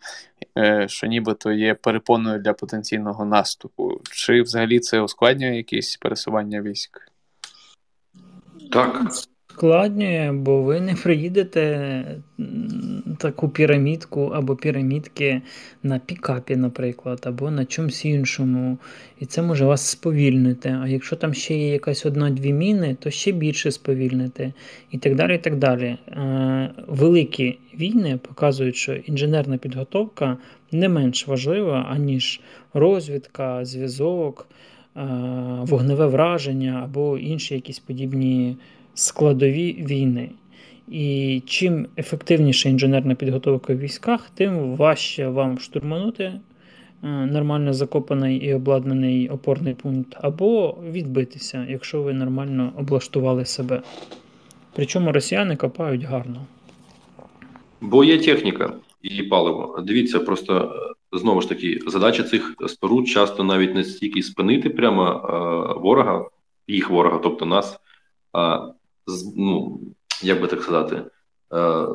[0.58, 4.02] е, що нібито є перепоною для потенційного наступу.
[4.12, 7.12] Чи взагалі це ускладнює якісь пересування військ?
[8.72, 9.04] Так
[9.56, 12.06] ускладнює, бо ви не приїдете
[13.18, 15.42] таку пірамідку або пірамідки
[15.84, 18.78] на пікапі, наприклад, або на чомусь іншому.
[19.20, 20.78] І це може вас сповільнити.
[20.82, 24.54] А якщо там ще є якась одна-дві міни, то ще більше сповільнити.
[24.92, 25.36] І так далі.
[25.36, 25.98] і так далі.
[26.08, 30.38] Е, великі війни показують, що інженерна підготовка
[30.72, 32.42] не менш важлива, аніж
[32.74, 34.48] розвідка, зв'язок.
[34.98, 35.02] Е,
[35.62, 38.58] вогневе враження або інші якісь подібні
[38.96, 40.30] складові війни.
[40.88, 46.40] І чим ефективніша інженерна підготовка в військах, тим важче вам штурманути е,
[47.08, 53.82] нормально закопаний і обладнаний опорний пункт, або відбитися, якщо ви нормально облаштували себе.
[54.76, 56.46] Причому росіяни копають гарно.
[57.82, 59.84] Бо є техніка і паливо.
[59.88, 60.58] Дивіться, просто
[61.14, 66.26] е, знову ж таки, задача цих споруд часто навіть не стільки спинити прямо е, ворога,
[66.68, 67.80] їх ворога, тобто нас,
[69.36, 69.80] ну,
[70.24, 71.04] як би так сказати,
[71.54, 71.88] е,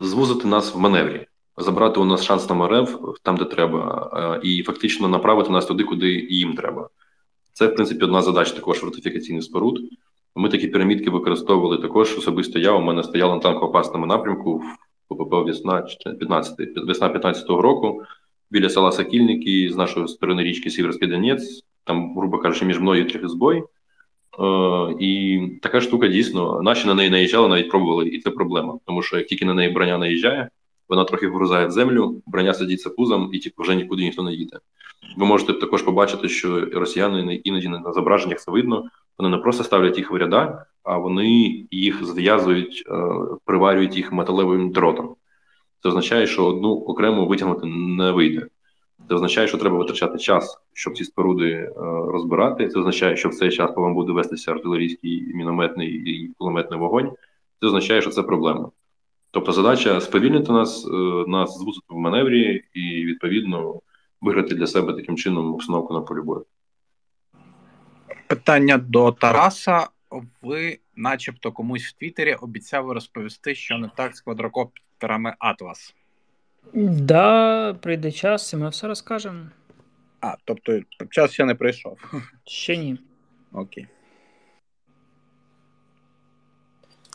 [0.00, 4.10] звузити нас в маневрі, забрати у нас шанс на маневр там, де треба,
[4.44, 6.88] е, і фактично направити нас туди, куди їм треба.
[7.52, 9.80] Це, в принципі, одна задача також фортифікаційних споруд.
[10.34, 12.18] Ми такі пірамідки використовували також.
[12.18, 14.64] Особисто я у мене стояла на танкоопасному напрямку в
[15.08, 15.86] ППП весна
[16.18, 18.02] 15 весна 15-го року
[18.50, 21.64] біля села Сокільники з нашої сторони річки Сіверський Донець.
[21.84, 23.58] Там, грубо кажучи, між мною і Трехізбой.
[23.58, 23.64] Е,
[25.00, 28.78] і така штука дійсно наші на неї наїжджали, навіть пробували, і це проблема.
[28.86, 30.48] Тому що як тільки на неї броня наїжджає,
[30.88, 34.58] вона трохи вгрузає в землю, броня сидиться пузом, і типу, вже нікуди ніхто не їде.
[35.16, 38.84] Ви можете також побачити, що росіяни іноді на зображеннях це видно.
[39.18, 41.26] Вони не просто ставлять їх в ряда, а вони
[41.70, 42.92] їх зв'язують, е,
[43.44, 45.16] приварюють їх металевим дротом.
[45.82, 48.46] Це означає, що одну окрему витягнути не вийде.
[49.08, 51.72] Це означає, що треба витрачати час, щоб ці споруди е,
[52.12, 52.68] розбирати.
[52.68, 57.12] Це означає, що в цей час по вам буде вестися артилерійський, мінометний і кулеметний вогонь.
[57.60, 58.70] Це означає, що це проблема.
[59.30, 63.80] Тобто, задача сповільнити нас, е, нас звузити в маневрі і відповідно
[64.20, 66.44] виграти для себе таким чином установку на полі бою.
[68.26, 69.86] Питання до Тараса.
[70.42, 75.94] Ви, начебто, комусь в Твіттері обіцяли розповісти, що не так з квадрокоптерами Атлас.
[76.74, 79.46] Да, прийде час, і ми все розкажемо.
[80.20, 81.98] А, тобто час ще не прийшов.
[82.44, 82.98] Ще ні.
[83.52, 83.86] Окей.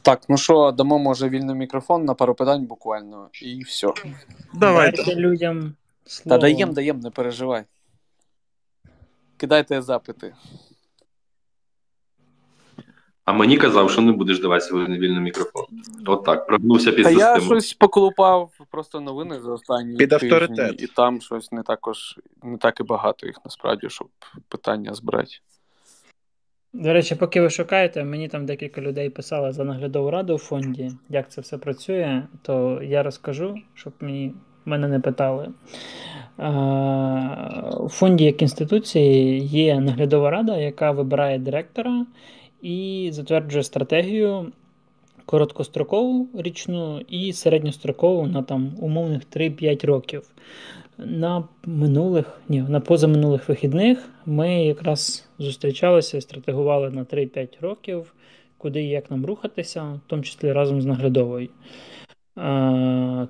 [0.03, 3.87] Так, ну що, дамо, може, вільний мікрофон на пару питань буквально, і все.
[4.53, 5.75] Давайте Дайте людям
[6.05, 6.29] слово.
[6.29, 7.63] Та даєм, даєм, не переживай.
[9.37, 10.33] Кидайте запити.
[13.25, 15.65] А мені казав, що не будеш давати сьогодні вільний мікрофон.
[16.05, 17.35] От так, прогнувся під Та систему.
[17.35, 20.81] я щось поколупав просто новини за останні Під тижні, авторитет.
[20.81, 24.07] і там щось не також не так і багато їх насправді, щоб
[24.47, 25.31] питання збирати.
[26.73, 30.91] До речі, поки ви шукаєте, мені там декілька людей писали за наглядову раду у фонді,
[31.09, 34.33] як це все працює, то я розкажу, щоб мені
[34.65, 35.49] мене не питали.
[37.79, 42.05] У фонді як інституції є наглядова рада, яка вибирає директора
[42.61, 44.51] і затверджує стратегію
[45.25, 50.23] короткострокову річну і середньострокову на там умовних 3-5 років.
[50.97, 58.13] На минулих, ні, на позаминулих вихідних ми якраз зустрічалися і стратегували на 3-5 років,
[58.57, 61.49] куди і як нам рухатися, в тому числі разом з наглядовою.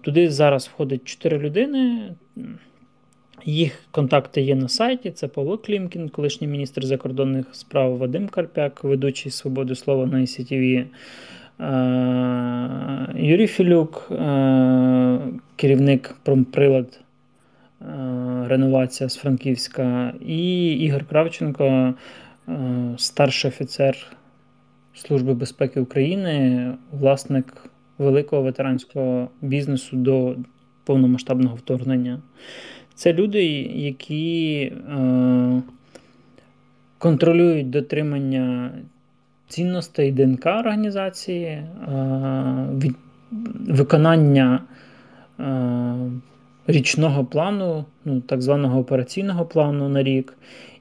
[0.01, 2.13] Туди зараз входить 4 людини.
[3.45, 5.11] Їх контакти є на сайті.
[5.11, 10.85] Це Павло Клімкін, колишній міністр закордонних справ Вадим Карпяк, ведучий свободи слова на ICTV,
[13.15, 14.11] Юрій Філюк,
[15.55, 16.99] керівник промприлад
[18.47, 21.93] реновація з Франківська, і Ігор Кравченко,
[22.97, 23.97] старший офіцер
[24.93, 30.35] Служби безпеки України, власник великого ветеранського бізнесу до
[30.83, 32.21] повномасштабного вторгнення.
[33.01, 33.45] Це люди,
[33.75, 35.61] які е,
[36.97, 38.71] контролюють дотримання
[39.47, 41.65] цінностей ДНК організації, е,
[42.77, 42.95] від,
[43.69, 44.61] виконання
[45.39, 45.95] е,
[46.67, 50.37] річного плану, ну, так званого операційного плану на рік,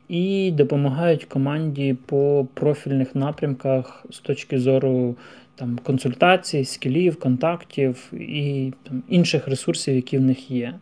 [0.08, 5.16] і допомагають команді по профільних напрямках з точки зору
[5.54, 10.74] там, консультацій, скілів, контактів і там, інших ресурсів, які в них є.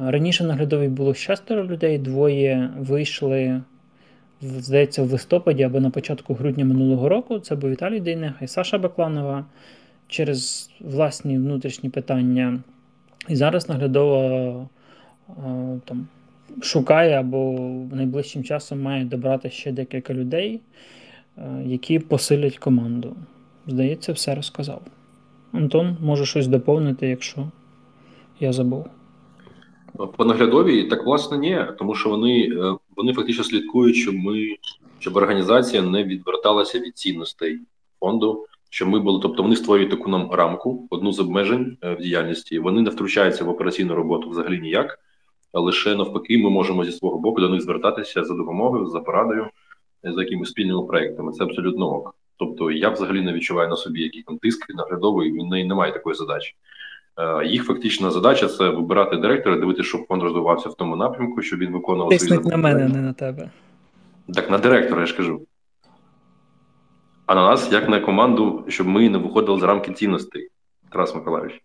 [0.00, 3.62] Раніше наглядові було шестеро людей, двоє вийшли,
[4.40, 7.38] здається, в листопаді або на початку грудня минулого року.
[7.38, 9.44] Це був Віталій Дейнеха і Саша Бакланова
[10.08, 12.58] через власні внутрішні питання.
[13.28, 14.68] І зараз наглядова
[15.84, 16.08] там,
[16.62, 20.60] шукає або найближчим часом має добрати ще декілька людей,
[21.64, 23.16] які посилять команду.
[23.66, 24.82] Здається, все розказав.
[25.52, 27.50] Антон, може щось доповнити, якщо
[28.40, 28.86] я забув.
[30.16, 34.56] По наглядовій так власне ні, тому що вони е, вони фактично слідкують, щоб ми
[34.98, 37.60] щоб організація не відверталася від цінностей
[38.00, 42.00] фонду, щоб ми були, тобто вони створюють таку нам рамку, одну з обмежень е, в
[42.00, 42.58] діяльності.
[42.58, 44.98] Вони не втручаються в операційну роботу взагалі ніяк,
[45.52, 49.46] а лише навпаки, ми можемо зі свого боку до них звертатися за допомогою, за порадою,
[50.04, 51.32] за якимись спільними проектами.
[51.32, 52.16] Це абсолютно ок.
[52.36, 55.92] Тобто я взагалі не відчуваю на собі який там тиск від наглядової, в неї немає
[55.92, 56.54] такої задачі.
[57.18, 61.58] Е, їх фактична задача це вибирати директора, дивитися, щоб фонд розвивався в тому напрямку, щоб
[61.58, 62.48] він виконував свої задачі.
[62.48, 63.50] на мене, не на тебе.
[64.34, 65.40] Так на директора я ж кажу.
[67.26, 70.48] А на нас, як на команду, щоб ми не виходили за рамки цінностей,
[70.90, 71.62] Тарас Миколаївич.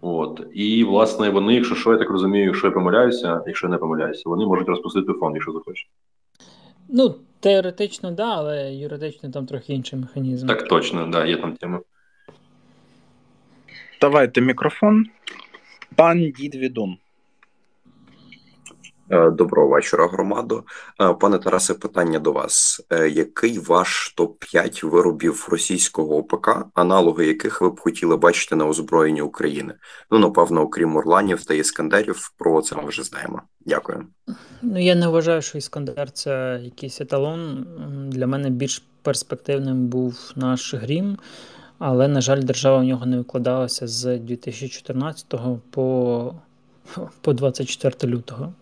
[0.00, 0.46] От.
[0.52, 4.22] І, власне, вони, якщо що, я так розумію, якщо я помиляюся, якщо я не помиляюся,
[4.26, 5.88] вони можуть розпустити фонд, якщо захочуть.
[6.88, 10.46] Ну, теоретично, так, да, але юридично там трохи інший механізм.
[10.46, 11.80] Так точно, да, є там тема.
[14.02, 15.06] Давайте мікрофон.
[15.96, 16.96] Пан Дід Відун.
[19.10, 20.64] Е, доброго вечора, громадо.
[21.00, 27.26] Е, пане Тарасе, питання до вас: е, який ваш топ 5 виробів російського ОПК, аналоги
[27.26, 29.74] яких ви б хотіли бачити на озброєнні України?
[30.10, 33.42] Ну напевно, окрім Орланів та Іскандерів, про це ми вже знаємо.
[33.60, 34.06] Дякую.
[34.62, 37.66] Ну я не вважаю, що Іскандер це якийсь еталон.
[38.12, 41.18] Для мене більш перспективним був наш грім.
[41.84, 45.34] Але, на жаль, держава в нього не викладалася з 2014
[45.70, 46.34] по
[47.20, 48.52] по 24 лютого.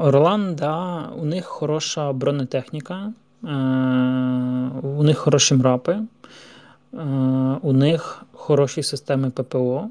[0.00, 3.12] Орлан, да, у них хороша бронетехніка,
[4.82, 5.98] у них хороші мрапи,
[7.62, 9.88] у них хороші системи ППО.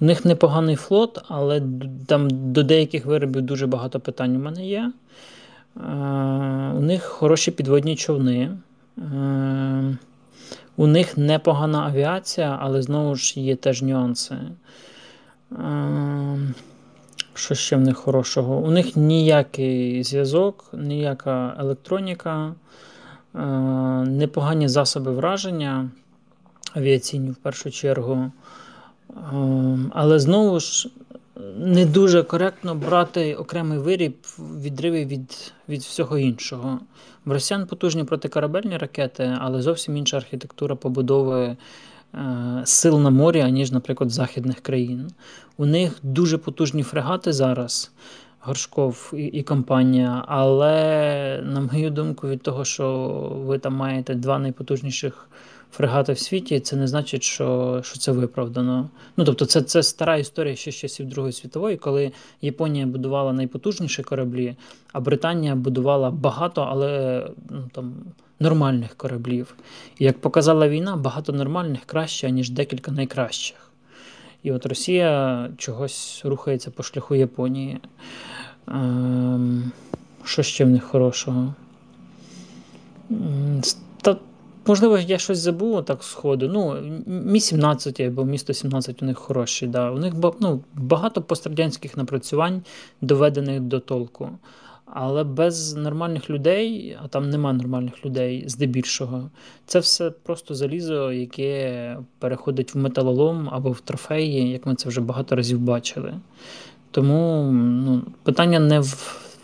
[0.00, 1.62] У них непоганий флот, але
[2.06, 4.92] там до деяких виробів дуже багато питань у мене є.
[5.76, 8.50] У них хороші підводні човни.
[10.76, 14.36] У них непогана авіація, але знову ж є теж нюанси.
[17.34, 18.56] Що ще в них хорошого?
[18.56, 22.54] У них ніякий зв'язок, ніяка електроніка,
[24.04, 25.90] непогані засоби враження,
[26.74, 28.30] авіаційні в першу чергу.
[29.92, 30.88] Але знову ж
[31.56, 36.80] не дуже коректно брати окремий виріб відриви від від всього іншого.
[37.24, 41.56] В росіян потужні протикорабельні ракети, але зовсім інша архітектура побудови
[42.14, 45.10] е, сил на морі, аніж, наприклад, західних країн.
[45.56, 47.92] У них дуже потужні фрегати зараз.
[48.40, 53.08] Горшков і і компанія, але, на мою думку, від того, що
[53.46, 55.28] ви там маєте два найпотужніших
[55.76, 58.88] фрегати в світі, це не значить, що що це виправдано.
[59.16, 62.12] Ну тобто, це це стара історія ще з часів Другої світової, коли
[62.42, 64.56] Японія будувала найпотужніші кораблі,
[64.92, 67.94] а Британія будувала багато, але ну, там.
[68.40, 69.54] Нормальних кораблів.
[69.98, 73.70] І як показала війна, багато нормальних краще, ніж декілька найкращих.
[74.42, 77.80] І от Росія чогось рухається по шляху Японії.
[78.68, 79.72] Ем,
[80.24, 81.54] Що ще в них хорошого?
[84.66, 86.48] Можливо, я щось забув так сходу.
[86.48, 89.66] Ну, Мі 17 або місто 17 у них хороші.
[89.66, 89.90] Да.
[89.90, 92.62] У них ну, багато пострадянських напрацювань,
[93.00, 94.30] доведених до толку.
[94.86, 99.30] Але без нормальних людей, а там нема нормальних людей здебільшого,
[99.66, 105.00] це все просто залізо, яке переходить в металолом або в трофеї, як ми це вже
[105.00, 106.14] багато разів бачили.
[106.90, 108.86] Тому ну, питання не в,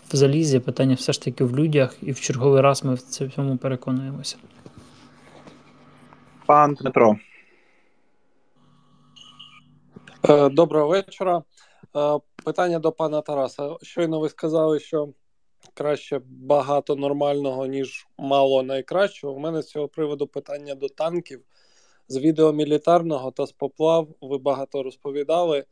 [0.09, 3.57] в залізі, питання все ж таки в людях, і в черговий раз ми в цьому
[3.57, 4.37] переконуємося.
[6.45, 7.15] Пан Дмитро.
[10.29, 11.43] Е, доброго вечора.
[11.95, 13.75] Е, питання до пана Тараса.
[13.81, 15.09] Щойно ви сказали, що
[15.73, 19.33] краще багато нормального, ніж мало найкращого.
[19.33, 21.41] У мене з цього приводу питання до танків.
[22.07, 25.65] З відео мілітарного та з поплав ви багато розповідали,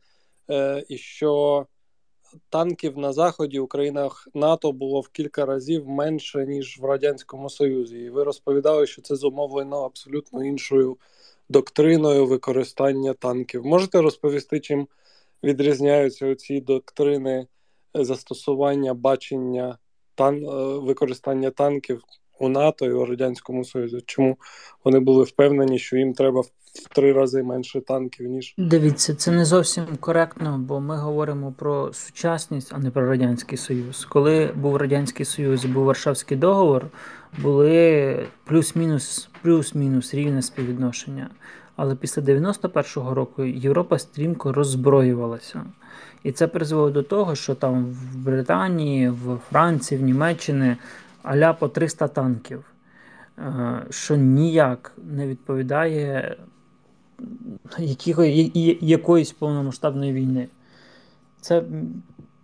[0.50, 1.66] е, і що
[2.48, 7.98] танків на заході у країнах НАТО було в кілька разів менше ніж в радянському Союзі.
[7.98, 10.96] І ви розповідали, що це зумовлено абсолютно іншою
[11.48, 13.66] доктриною використання танків.
[13.66, 14.88] Можете розповісти, чим
[15.42, 17.46] відрізняються ці доктрини
[17.94, 19.78] застосування бачення
[20.14, 22.02] тан е, використання танків
[22.40, 23.98] у НАТО і у радянському Союзі?
[24.06, 24.36] Чому
[24.84, 29.44] вони були впевнені, що їм треба в три рази менше танків, ніж дивіться, це не
[29.44, 34.04] зовсім коректно, бо ми говоримо про сучасність, а не про радянський союз.
[34.04, 36.86] Коли був радянський союз, був Варшавський договор,
[37.38, 41.30] були плюс-мінус, плюс-мінус рівне співвідношення.
[41.76, 45.62] Але після 91-го року Європа стрімко роззброювалася.
[46.22, 50.76] І це призвело до того, що там в Британії, в Франції, в Німеччині
[51.22, 52.64] аля по 300 танків,
[53.38, 56.36] е, що ніяк не відповідає
[58.80, 60.48] якоїсь повномасштабної війни.
[61.40, 61.62] Це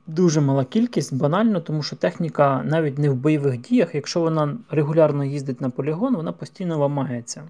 [0.07, 5.25] дуже мала кількість, банально, тому що техніка навіть не в бойових діях, якщо вона регулярно
[5.25, 7.43] їздить на полігон, вона постійно ламається.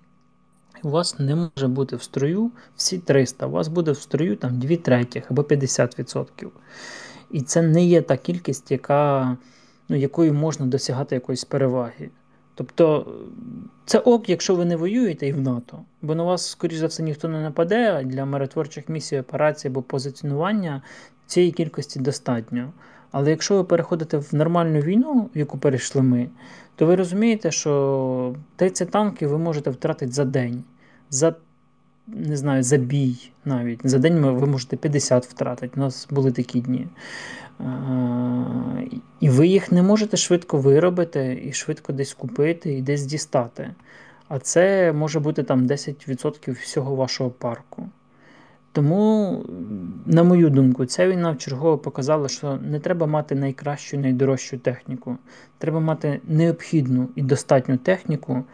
[0.83, 4.59] У вас не може бути в строю всі 300, у вас буде в строю там
[4.59, 6.49] 2 третіх або 50%.
[7.31, 9.37] І це не є та кількість, яка,
[9.89, 12.11] ну, якою можна досягати якоїсь переваги.
[12.55, 13.13] Тобто
[13.85, 17.03] це ок, якщо ви не воюєте і в НАТО, бо на вас, скоріш за все,
[17.03, 20.83] ніхто не нападе, а для миротворчих місій, операцій або позиціонування
[21.27, 22.73] цієї кількості достатньо.
[23.11, 26.29] Але якщо ви переходите в нормальну війну, в яку перейшли ми,
[26.77, 30.65] то ви розумієте, що 30 танків ви можете втратити за день,
[31.11, 31.35] за
[32.07, 33.81] не знаю, за бій навіть.
[33.85, 35.73] За день ви можете 50 втратити.
[35.77, 36.89] У нас були такі дні.
[39.21, 43.71] І ви їх не можете швидко виробити і швидко десь купити і десь дістати.
[44.29, 47.89] А це може бути там 10% всього вашого парку.
[48.73, 49.45] Тому,
[50.07, 55.19] на мою думку, ця війна вчергово показала, що не треба мати найкращу, найдорожчу техніку.
[55.59, 58.45] Треба мати необхідну і достатню техніку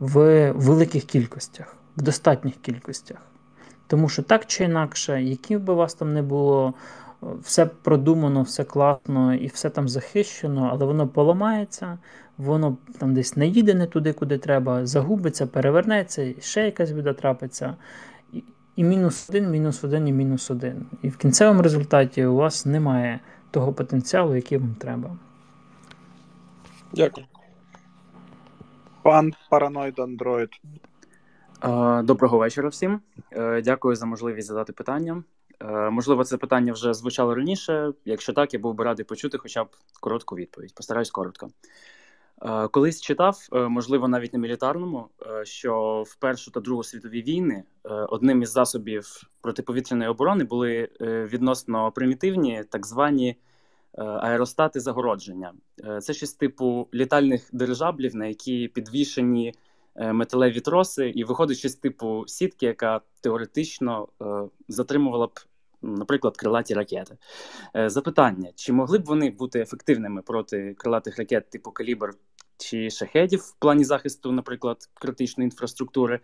[0.00, 3.18] в великих кількостях, в достатніх кількостях.
[3.86, 6.74] Тому що так чи інакше, які б у вас там не було,
[7.22, 11.98] все продумано, все класно і все там захищено, але воно поламається,
[12.38, 17.12] воно там десь не їде не туди, куди треба, загубиться, перевернеться, і ще якась біда
[17.12, 17.76] трапиться.
[18.76, 20.86] І мінус один, мінус один і мінус один.
[21.02, 23.20] І в кінцевому результаті у вас немає
[23.50, 25.16] того потенціалу, який вам треба.
[26.92, 27.26] Дякую.
[29.02, 30.50] Пан Параноїд Андроїд.
[32.02, 33.00] Доброго вечора всім.
[33.32, 35.22] Е, дякую за можливість задати питання.
[35.62, 37.92] Е, можливо, це питання вже звучало раніше.
[38.04, 39.68] Якщо так, я був би радий почути хоча б
[40.00, 40.74] коротку відповідь.
[40.74, 41.48] Постараюсь коротко.
[42.42, 45.08] Е, колись читав, е, можливо, навіть на мілітарному,
[45.42, 47.64] що в Першу та Другу світові війни
[48.08, 53.36] одним із засобів протиповітряної оборони були відносно примітивні так звані
[53.98, 55.52] аеростати загородження.
[56.00, 59.54] Це щось типу літальних дирижаблів, на які підвішені
[59.96, 64.08] металеві троси, і виходить щось типу сітки, яка теоретично
[64.68, 65.30] затримувала б.
[65.82, 67.16] Наприклад, крилаті ракети.
[67.86, 72.14] Запитання: чи могли б вони бути ефективними проти крилатих ракет типу калібр
[72.56, 76.20] чи шахедів в плані захисту, наприклад, критичної інфраструктури,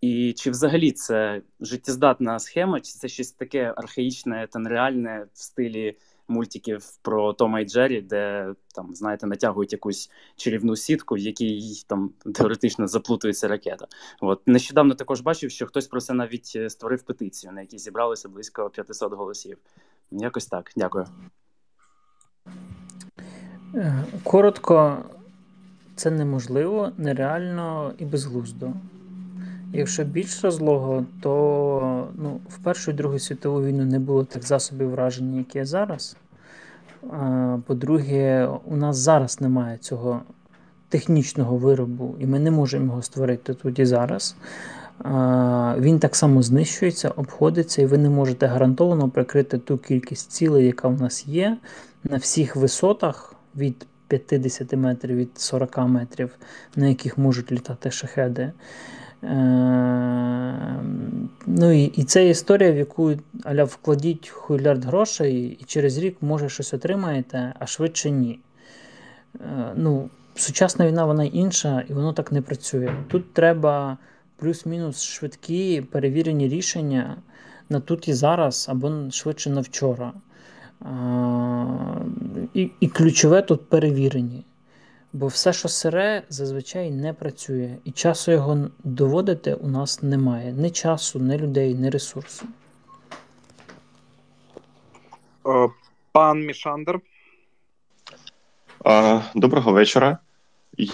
[0.00, 5.96] і чи взагалі це життєздатна схема, чи це щось таке архаїчне та нереальне в стилі
[6.28, 12.10] мультиків про Тома і Джері, де там, знаєте, натягують якусь чарівну сітку, в якій там
[12.34, 13.86] теоретично заплутується ракета.
[14.20, 18.28] От нещодавно також бачив, що хтось про це навіть е, створив петицію, на якій зібралося
[18.28, 19.58] близько 500 голосів.
[20.10, 20.72] Якось так.
[20.76, 21.06] Дякую.
[23.74, 25.04] Е, коротко,
[25.96, 28.72] це неможливо, нереально і безглуздо.
[29.74, 34.90] Якщо більш розлого, то ну, в Першу і Другу світову війну не було тих засобів
[34.90, 36.16] враження, які є зараз.
[37.66, 40.22] По-друге, у нас зараз немає цього
[40.88, 44.36] технічного виробу, і ми не можемо його створити тут і зараз.
[45.78, 50.88] Він так само знищується, обходиться, і ви не можете гарантовано прикрити ту кількість цілей, яка
[50.88, 51.58] в нас є,
[52.04, 56.30] на всіх висотах від 50 метрів, від 40 метрів,
[56.76, 58.52] на яких можуть літати шахеди.
[59.22, 60.82] Е,
[61.46, 63.12] ну І і це історія, в яку
[63.44, 68.38] аля вкладіть хуйлярд грошей, і через рік, може, щось отримаєте, а швидше ні.
[69.40, 72.94] Е, ну, Сучасна війна вона інша, і воно так не працює.
[73.08, 73.98] Тут треба
[74.36, 77.16] плюс-мінус швидкі перевірені рішення
[77.68, 80.12] на тут і зараз, або швидше на вчора.
[82.54, 84.44] І, І ключове тут перевірені.
[85.12, 87.76] Бо все, що сире, зазвичай не працює.
[87.84, 90.52] І часу його доводити у нас немає.
[90.52, 92.46] Ні часу, ні людей, ні ресурсу.
[95.46, 95.68] Е,
[96.12, 97.00] пан Мішандер.
[99.34, 100.18] Доброго вечора.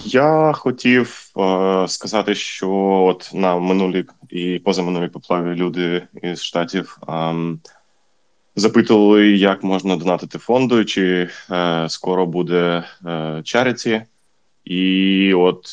[0.05, 2.71] Я хотів е, сказати, що
[3.07, 7.35] от на минулій і позаминулій поплаві люди із штатів е,
[8.59, 14.07] запитували, як можна донатити фонду, чи е, скоро буде е.
[14.65, 15.69] І от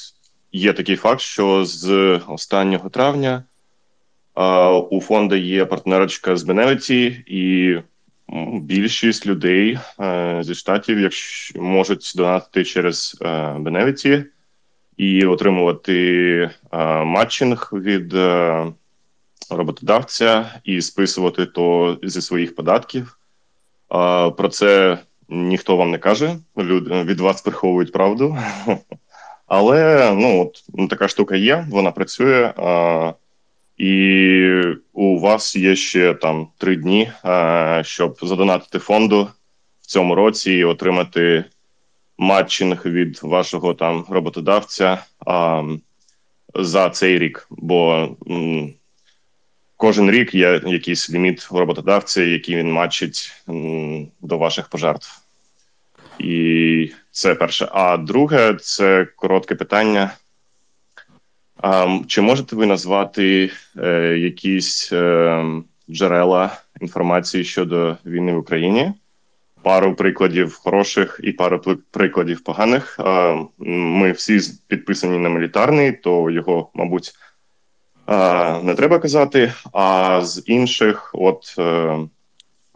[0.52, 3.44] є такий факт, що з останнього травня
[4.36, 7.76] е, у фонду є партнерочка з Беневиті, і
[8.62, 14.26] більшість людей е, зі штатів, якщо можуть донатити через е, Беневиті
[14.98, 15.98] і отримувати
[16.72, 18.66] е, матчинг від е,
[19.50, 23.20] роботодавця і списувати то зі своїх податків.
[24.38, 26.36] Про це ніхто вам не каже.
[26.58, 28.38] Люди від вас приховують правду.
[29.48, 32.54] Але ну от ну, така штука є, вона працює.
[32.58, 33.14] А,
[33.78, 34.62] і
[34.94, 39.28] у вас є ще там три дні, а, щоб задонатити фонду
[39.82, 41.46] в цьому році і отримати
[42.18, 45.64] матчинг від вашого там роботодавця а,
[46.56, 47.48] за цей рік.
[47.50, 48.10] Бо
[49.78, 53.44] кожен рік є якийсь ліміт роботодавця, який він матчить
[54.22, 55.22] до ваших пожертв.
[56.20, 57.68] І це перше.
[57.72, 60.12] А друге, це коротке питання.
[62.08, 65.46] Чи можете ви назвати е, якісь е,
[65.90, 68.94] джерела інформації щодо війни в Україні?
[69.62, 71.62] Пару прикладів хороших і пару
[71.92, 73.00] прикладів поганих.
[73.58, 77.14] Ми всі підписані на мілітарний, то його, мабуть,
[78.64, 79.54] не треба казати.
[79.74, 81.56] А з інших, от.
[81.60, 81.98] Е,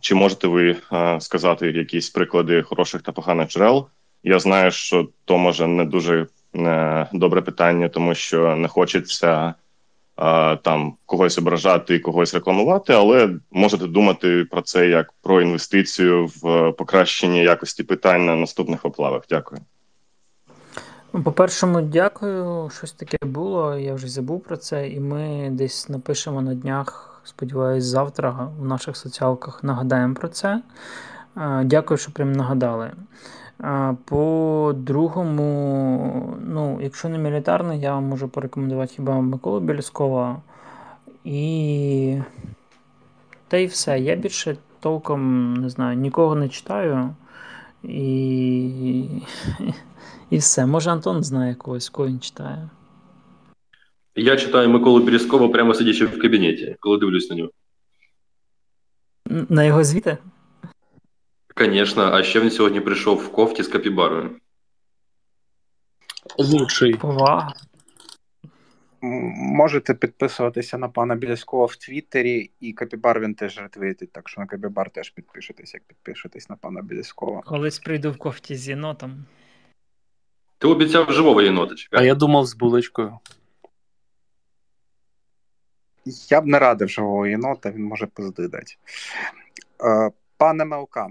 [0.01, 3.87] чи можете ви е, сказати якісь приклади хороших та поганих джерел?
[4.23, 9.53] Я знаю, що то може не дуже е, добре питання, тому що не хочеться
[10.17, 16.31] е, там когось ображати і когось рекламувати, але можете думати про це як про інвестицію
[16.41, 19.23] в покращення якості питань на наступних оплавах.
[19.29, 19.61] Дякую.
[21.13, 22.69] Ну, По першому, дякую.
[22.69, 23.77] Щось таке було.
[23.77, 27.21] Я вже забув про це, і ми десь напишемо на днях.
[27.23, 30.61] Сподіваюсь, завтра в наших соціалках нагадаємо про це.
[31.63, 32.91] Дякую, що прям нагадали.
[34.05, 40.41] По другому, ну, якщо не мілітарний, я вам можу порекомендувати хіба Миколу Біляскова.
[41.23, 42.21] І.
[43.47, 43.99] Та й все.
[43.99, 47.09] Я більше толком не знаю, нікого не читаю.
[47.83, 49.05] І
[50.29, 50.65] і все.
[50.65, 52.69] Може Антон знає когось, кого він читає.
[54.15, 57.51] Я читаю Миколу Березкова прямо сидячи в кабінеті, коли дивлюсь на нього.
[59.25, 60.17] На його звіти?
[61.57, 64.29] Звісно, а ще він сьогодні прийшов в кофті з капібарою.
[66.37, 66.93] Лучший.
[66.93, 67.53] Повага.
[69.01, 74.47] Можете підписуватися на пана Біляськова в Твіттері, і Капібар він теж ретвітить, так що на
[74.47, 77.41] Капібар теж підпишетесь, як підпишетесь на пана Біляськова.
[77.41, 79.25] Колись прийду в кофті з єнотом.
[80.59, 82.03] Ти обіцяв живого єнота чекати.
[82.03, 83.19] А я думав з булочкою.
[86.29, 88.75] Я б не радив живого єнота, він може пизди дати.
[89.83, 91.09] Е, пане Мелка.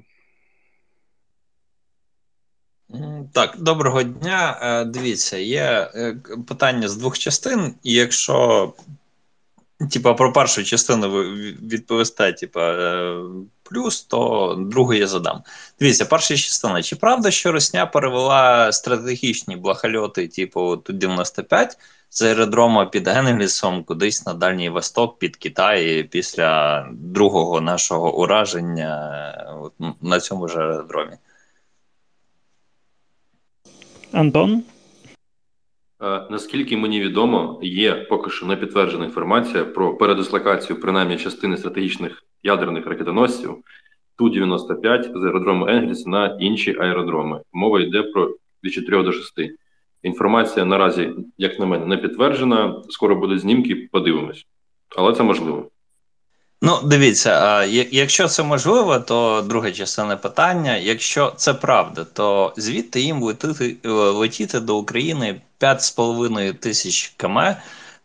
[3.33, 4.59] Так, доброго дня.
[4.63, 6.17] Е, дивіться, є е,
[6.49, 8.75] питання з двох частин, і якщо
[9.87, 11.09] типа, про першу частину
[11.62, 12.74] відповісте, типа,
[13.62, 15.43] плюс, то другу я задам.
[15.81, 16.83] Дивіться, перша частина.
[16.83, 21.68] Чи правда, що Росня перевела стратегічні блахальоти, типу Ту-95
[22.11, 29.14] з аеродрома під Енгельсом кудись на Дальній Восток під Китай після другого нашого ураження
[30.01, 31.16] на цьому ж аеродромі?
[34.12, 34.64] Антон?
[36.03, 42.23] Е, наскільки мені відомо, є поки що не підтверджена інформація про передислокацію принаймні частини стратегічних
[42.43, 43.57] ядерних ракетоносців
[44.17, 47.41] Ту-95 з аеродрому Енгельс на інші аеродроми.
[47.53, 48.35] Мова йде про
[48.65, 49.35] від 4 до 6.
[50.03, 52.83] Інформація наразі, як на мене, не підтверджена.
[52.89, 54.47] Скоро будуть знімки, подивимось.
[54.97, 55.71] Але це можливо.
[56.63, 60.77] Ну, дивіться, якщо це можливо, то друга частина питання.
[60.77, 67.39] Якщо це правда, то звідти їм летіти, летіти до України 5,5 тисяч км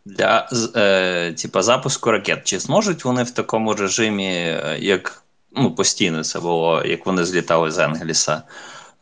[0.05, 2.43] для е, типа, запуску ракет.
[2.43, 7.71] Чи зможуть вони в такому режимі, е, як ну, постійно це було, як вони злітали
[7.71, 8.43] з Енгельса,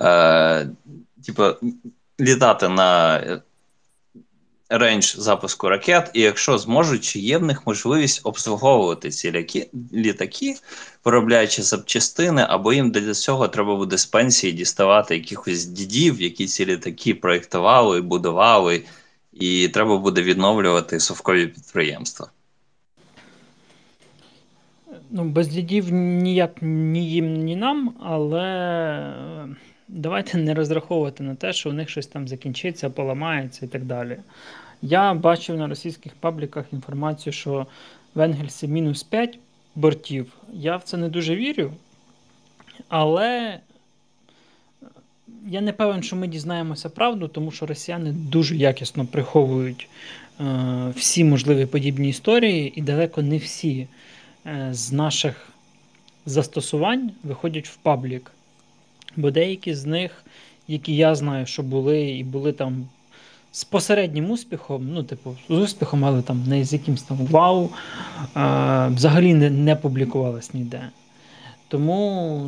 [0.01, 0.67] е,
[1.25, 1.55] типа,
[2.19, 3.21] літати на
[4.71, 10.55] рейндж запуску ракет, і якщо зможуть, чи є в них можливість обслуговувати ці ляки, літаки,
[11.05, 16.65] виробляючи запчастини, або їм для цього треба буде з пенсії діставати якихось дідів, які ці
[16.65, 18.83] літаки проєктували, будували,
[19.33, 22.27] і треба буде відновлювати совкові підприємства.
[25.09, 29.13] Ну, без дідів ніяк ні їм, ні нам, але
[29.87, 34.17] давайте не розраховувати на те, що у них щось там закінчиться, поламається і так далі.
[34.81, 37.67] Я бачив на російських пабліках інформацію, що
[38.15, 39.39] в Енгельсі мінус 5
[39.75, 40.33] бортів.
[40.53, 41.71] Я в це не дуже вірю.
[42.89, 43.59] Але
[45.47, 49.89] я не певен, що ми дізнаємося правду, тому що росіяни дуже якісно приховують
[50.39, 53.87] е, всі можливі подібні історії, і далеко не всі
[54.45, 55.49] е, з наших
[56.25, 58.31] застосувань виходять в паблік.
[59.15, 60.23] Бо деякі з них,
[60.67, 62.87] які я знаю, що були, і були там
[63.51, 67.69] з посереднім успіхом, ну, типу, з успіхом, але там не з якимсь там вау,
[68.33, 70.89] а, взагалі не, не публікувалось ніде.
[71.67, 72.47] Тому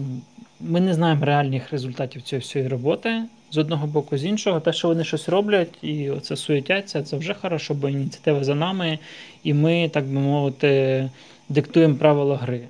[0.62, 4.60] ми не знаємо реальних результатів цієї всієї роботи з одного боку, з іншого.
[4.60, 9.00] Те, що вони щось роблять і оце суетяться, це вже хорошо, бо ініціатива за нами,
[9.44, 11.10] і ми, так би мовити,
[11.50, 12.62] диктуємо правила гри.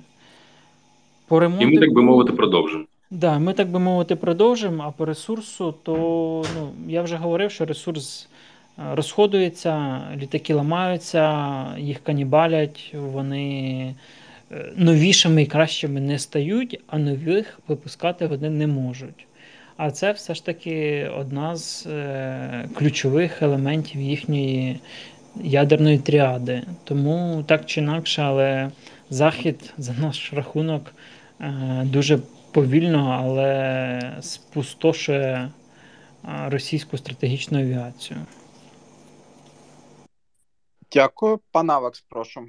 [1.28, 1.64] По ремонту...
[1.64, 2.84] І ми, так би мовити, продовжимо.
[3.10, 7.64] Да, ми так би мовити продовжимо, а по ресурсу, то ну, я вже говорив, що
[7.64, 8.28] ресурс
[8.78, 13.94] е, розходується, літаки ламаються, їх канібалять, вони
[14.52, 19.26] е, новішими і кращими не стають, а нових випускати вони не можуть.
[19.76, 24.80] А це все ж таки одна з е, ключових елементів їхньої
[25.42, 26.62] ядерної тріади.
[26.84, 28.70] Тому так чи інакше, але
[29.10, 30.94] Захід за наш рахунок
[31.40, 32.18] е, дуже
[32.54, 35.50] повільно, але спустошує
[36.46, 38.18] російську стратегічну авіацію.
[40.92, 42.40] Дякую, пан Авакс, прошу.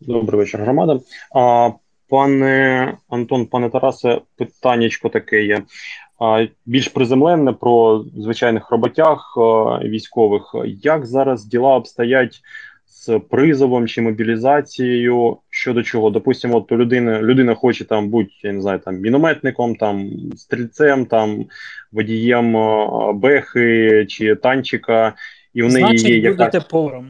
[0.00, 1.00] Добрий вечір, громада.
[1.34, 1.70] А,
[2.08, 5.62] Пане Антон, пане Тарасе, питаннячко таке є.
[6.18, 9.34] А, Більш приземленне про звичайних роботях
[9.82, 10.54] військових.
[10.66, 12.40] Як зараз діла обстоять
[13.00, 16.10] з призовом чи мобілізацією щодо чого.
[16.10, 21.06] Допустимо, от у людини людина хоче там бути, я не знаю, там мінометником, там стрільцем,
[21.06, 21.46] там
[21.92, 22.56] водієм
[23.14, 25.14] бехи чи танчика,
[25.54, 26.64] і в неї Значить, є будете якась...
[26.64, 27.08] поваром.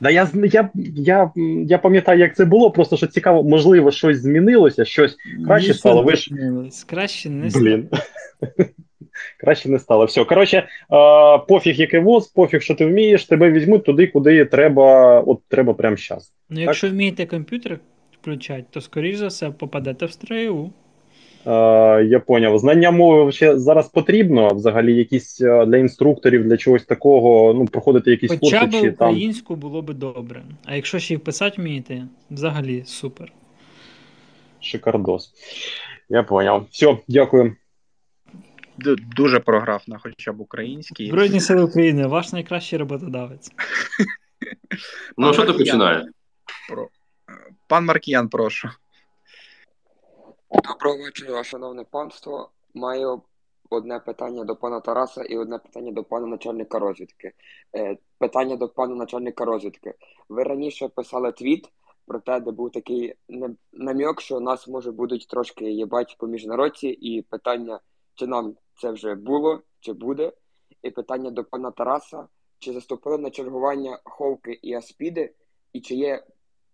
[0.00, 1.30] Да, я я, я,
[1.66, 5.16] я пам'ятаю, як це було, просто що цікаво, можливо, щось змінилося, щось
[5.46, 6.02] краще стало.
[6.02, 6.30] Ви ж...
[6.86, 7.88] Краще не Блін.
[9.40, 10.04] Краще не стало.
[10.04, 10.24] Все.
[10.24, 10.66] Коротше, е,
[11.48, 15.96] пофіг який воз, пофіг, що ти вмієш, тебе візьмуть туди, куди треба, от треба прямо
[15.96, 16.32] зараз.
[16.50, 17.78] Ну, якщо вмієте комп'ютер
[18.20, 20.72] включати, то скоріш за все попадете в СТРУ.
[21.46, 21.50] Е,
[22.04, 22.58] я поняв.
[22.58, 28.10] Знання мови ще зараз потрібно, взагалі, якісь е, для інструкторів, для чогось такого, ну, проходити
[28.10, 28.78] якісь Хоча курси.
[28.78, 29.60] Хоча б українську там...
[29.60, 30.42] було б добре.
[30.64, 33.32] А якщо ще й писати вмієте, взагалі супер.
[34.60, 35.32] Шикардос.
[36.08, 36.66] Я поняв.
[36.70, 37.56] Все, дякую
[39.16, 41.08] дуже програв на хоча б український.
[41.08, 43.50] Збройні сили України, ваш найкращий роботодавець.
[45.16, 46.08] Ну, що ти починає?
[47.66, 48.68] Пан Маркіян, прошу.
[50.50, 52.50] Доброго вечора, шановне панство.
[52.74, 53.22] Маю
[53.70, 57.32] одне питання до пана Тараса і одне питання до пана начальника розвідки.
[57.76, 59.94] Е, питання до пана начальника розвідки.
[60.28, 61.68] Ви раніше писали твіт
[62.06, 63.14] про те, де був такий
[63.72, 67.80] намік, що нас може будуть трошки їбать по міжнародці, і питання,
[68.14, 70.32] чи нам це вже було чи буде.
[70.82, 75.34] І питання до пана Тараса: чи заступили на чергування Ховки і Аспіди,
[75.72, 76.24] і чи є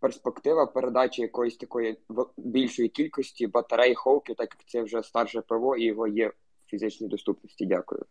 [0.00, 1.98] перспектива передачі якоїсь такої
[2.36, 6.34] більшої кількості батарей Ховки, так як це вже старше ПВО і його є в
[6.66, 7.66] фізичній доступності?
[7.66, 8.04] Дякую.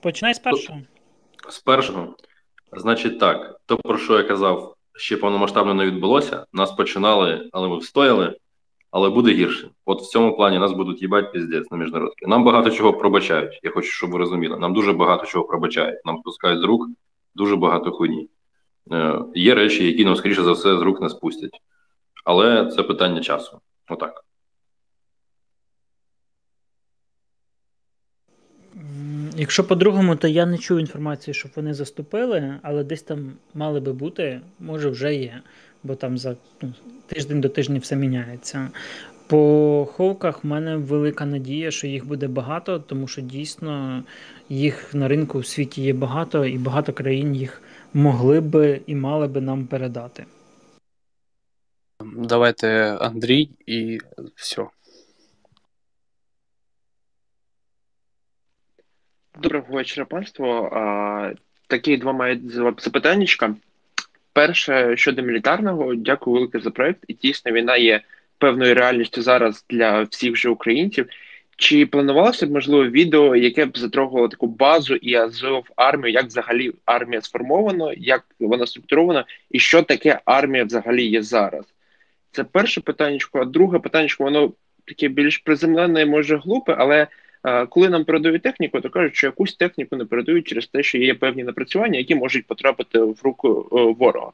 [0.00, 0.80] Починай з першого.
[1.48, 2.16] З першого.
[2.72, 6.46] Значить, так, то, про що я казав, ще повномасштабно не відбулося.
[6.52, 8.34] Нас починали, але ми встояли
[8.96, 9.70] але буде гірше.
[9.84, 12.26] От в цьому плані нас будуть їбать піздець на міжнародки.
[12.26, 13.60] Нам багато чого пробачають.
[13.62, 14.58] Я хочу, щоб ви розуміли.
[14.58, 16.04] Нам дуже багато чого пробачають.
[16.04, 16.88] Нам спускають з рук
[17.34, 18.28] дуже багато хуйні.
[18.92, 21.60] Е, Є речі, які нам, скоріше за все, з рук не спустять.
[22.24, 23.60] Але це питання часу.
[23.88, 24.24] Отак.
[29.36, 33.92] Якщо по-другому, то я не чув інформації, щоб вони заступили, але десь там мали би
[33.92, 35.40] бути, може вже є,
[35.82, 36.74] бо там за ну,
[37.06, 38.68] тиждень до тижня все міняється.
[39.26, 44.02] По ховках в мене велика надія, що їх буде багато, тому що дійсно
[44.48, 47.62] їх на ринку в світі є багато, і багато країн їх
[47.94, 50.24] могли би і мали би нам передати.
[52.16, 53.98] Давайте Андрій і
[54.34, 54.66] все.
[59.42, 60.70] Доброго вечора, панство.
[61.66, 63.54] Такі два мають запитаннячка.
[64.32, 67.04] Перше щодо мілітарного, дякую велике за проект.
[67.08, 68.00] І дійсно війна є
[68.38, 71.06] певною реальністю зараз для всіх же українців.
[71.56, 76.72] Чи планувалося б можливо відео, яке б затрогувало таку базу і Азов армію, як взагалі
[76.84, 81.64] армія сформована, як вона структурована, і що таке армія взагалі є зараз?
[82.30, 83.18] Це перше питання.
[83.32, 84.52] А друге питання, воно
[84.84, 87.06] таке більш приземлене, може глупе, але
[87.68, 91.14] коли нам передають техніку, то кажуть, що якусь техніку не передають через те, що є
[91.14, 93.68] певні напрацювання, які можуть потрапити в руку
[93.98, 94.30] ворога.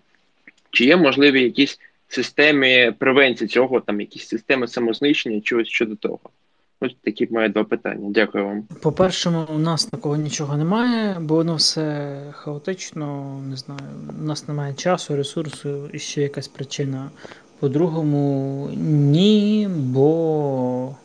[0.70, 6.18] Чи є можливі якісь системи превенції цього, там якісь системи самознищення, чогось щодо того?
[6.80, 8.10] Ось такі мої два питання.
[8.10, 8.62] Дякую вам.
[8.82, 13.80] По-першому, у нас такого нічого немає, бо воно все хаотично, не знаю,
[14.20, 17.10] у нас немає часу, ресурсу і ще якась причина.
[17.60, 20.96] По-другому, ні, бо.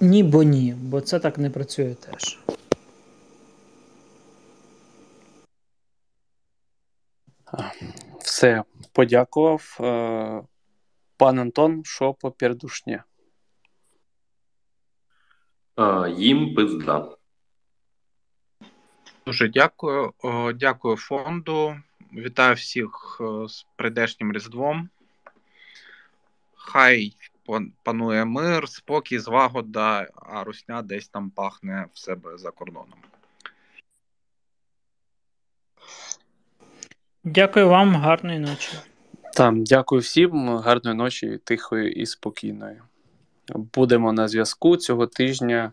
[0.00, 2.38] Ні, бо ні, бо це так не працює теж.
[8.20, 9.78] Все, подякував.
[9.80, 10.42] Е,
[11.16, 13.00] пан Антон, що по пердушні?
[16.16, 17.16] Їм пизда.
[19.26, 20.12] Дуже дякую.
[20.54, 21.76] Дякую фонду.
[22.12, 24.88] Вітаю всіх е, з прийдешнім Різдвом.
[26.54, 27.16] Хай
[27.82, 32.98] панує мир, спокій, злагода, а русня десь там пахне в себе за кордоном.
[37.24, 38.72] Дякую вам, гарної ночі.
[39.34, 42.82] Там, дякую всім, гарної ночі, тихої і спокійної.
[43.48, 45.72] Будемо на зв'язку цього тижня.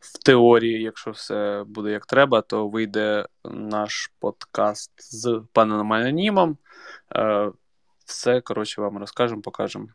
[0.00, 6.56] В теорії, якщо все буде як треба, то вийде наш подкаст з паном Анонімом.
[7.16, 7.50] Е,
[8.04, 9.88] Все, коротше, вам розкажемо, покажемо.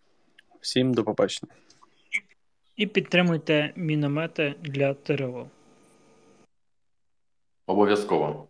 [0.67, 1.51] Всім до побачення.
[2.75, 5.49] І підтримуйте міномети для ТРО.
[7.65, 8.47] Обов'язково.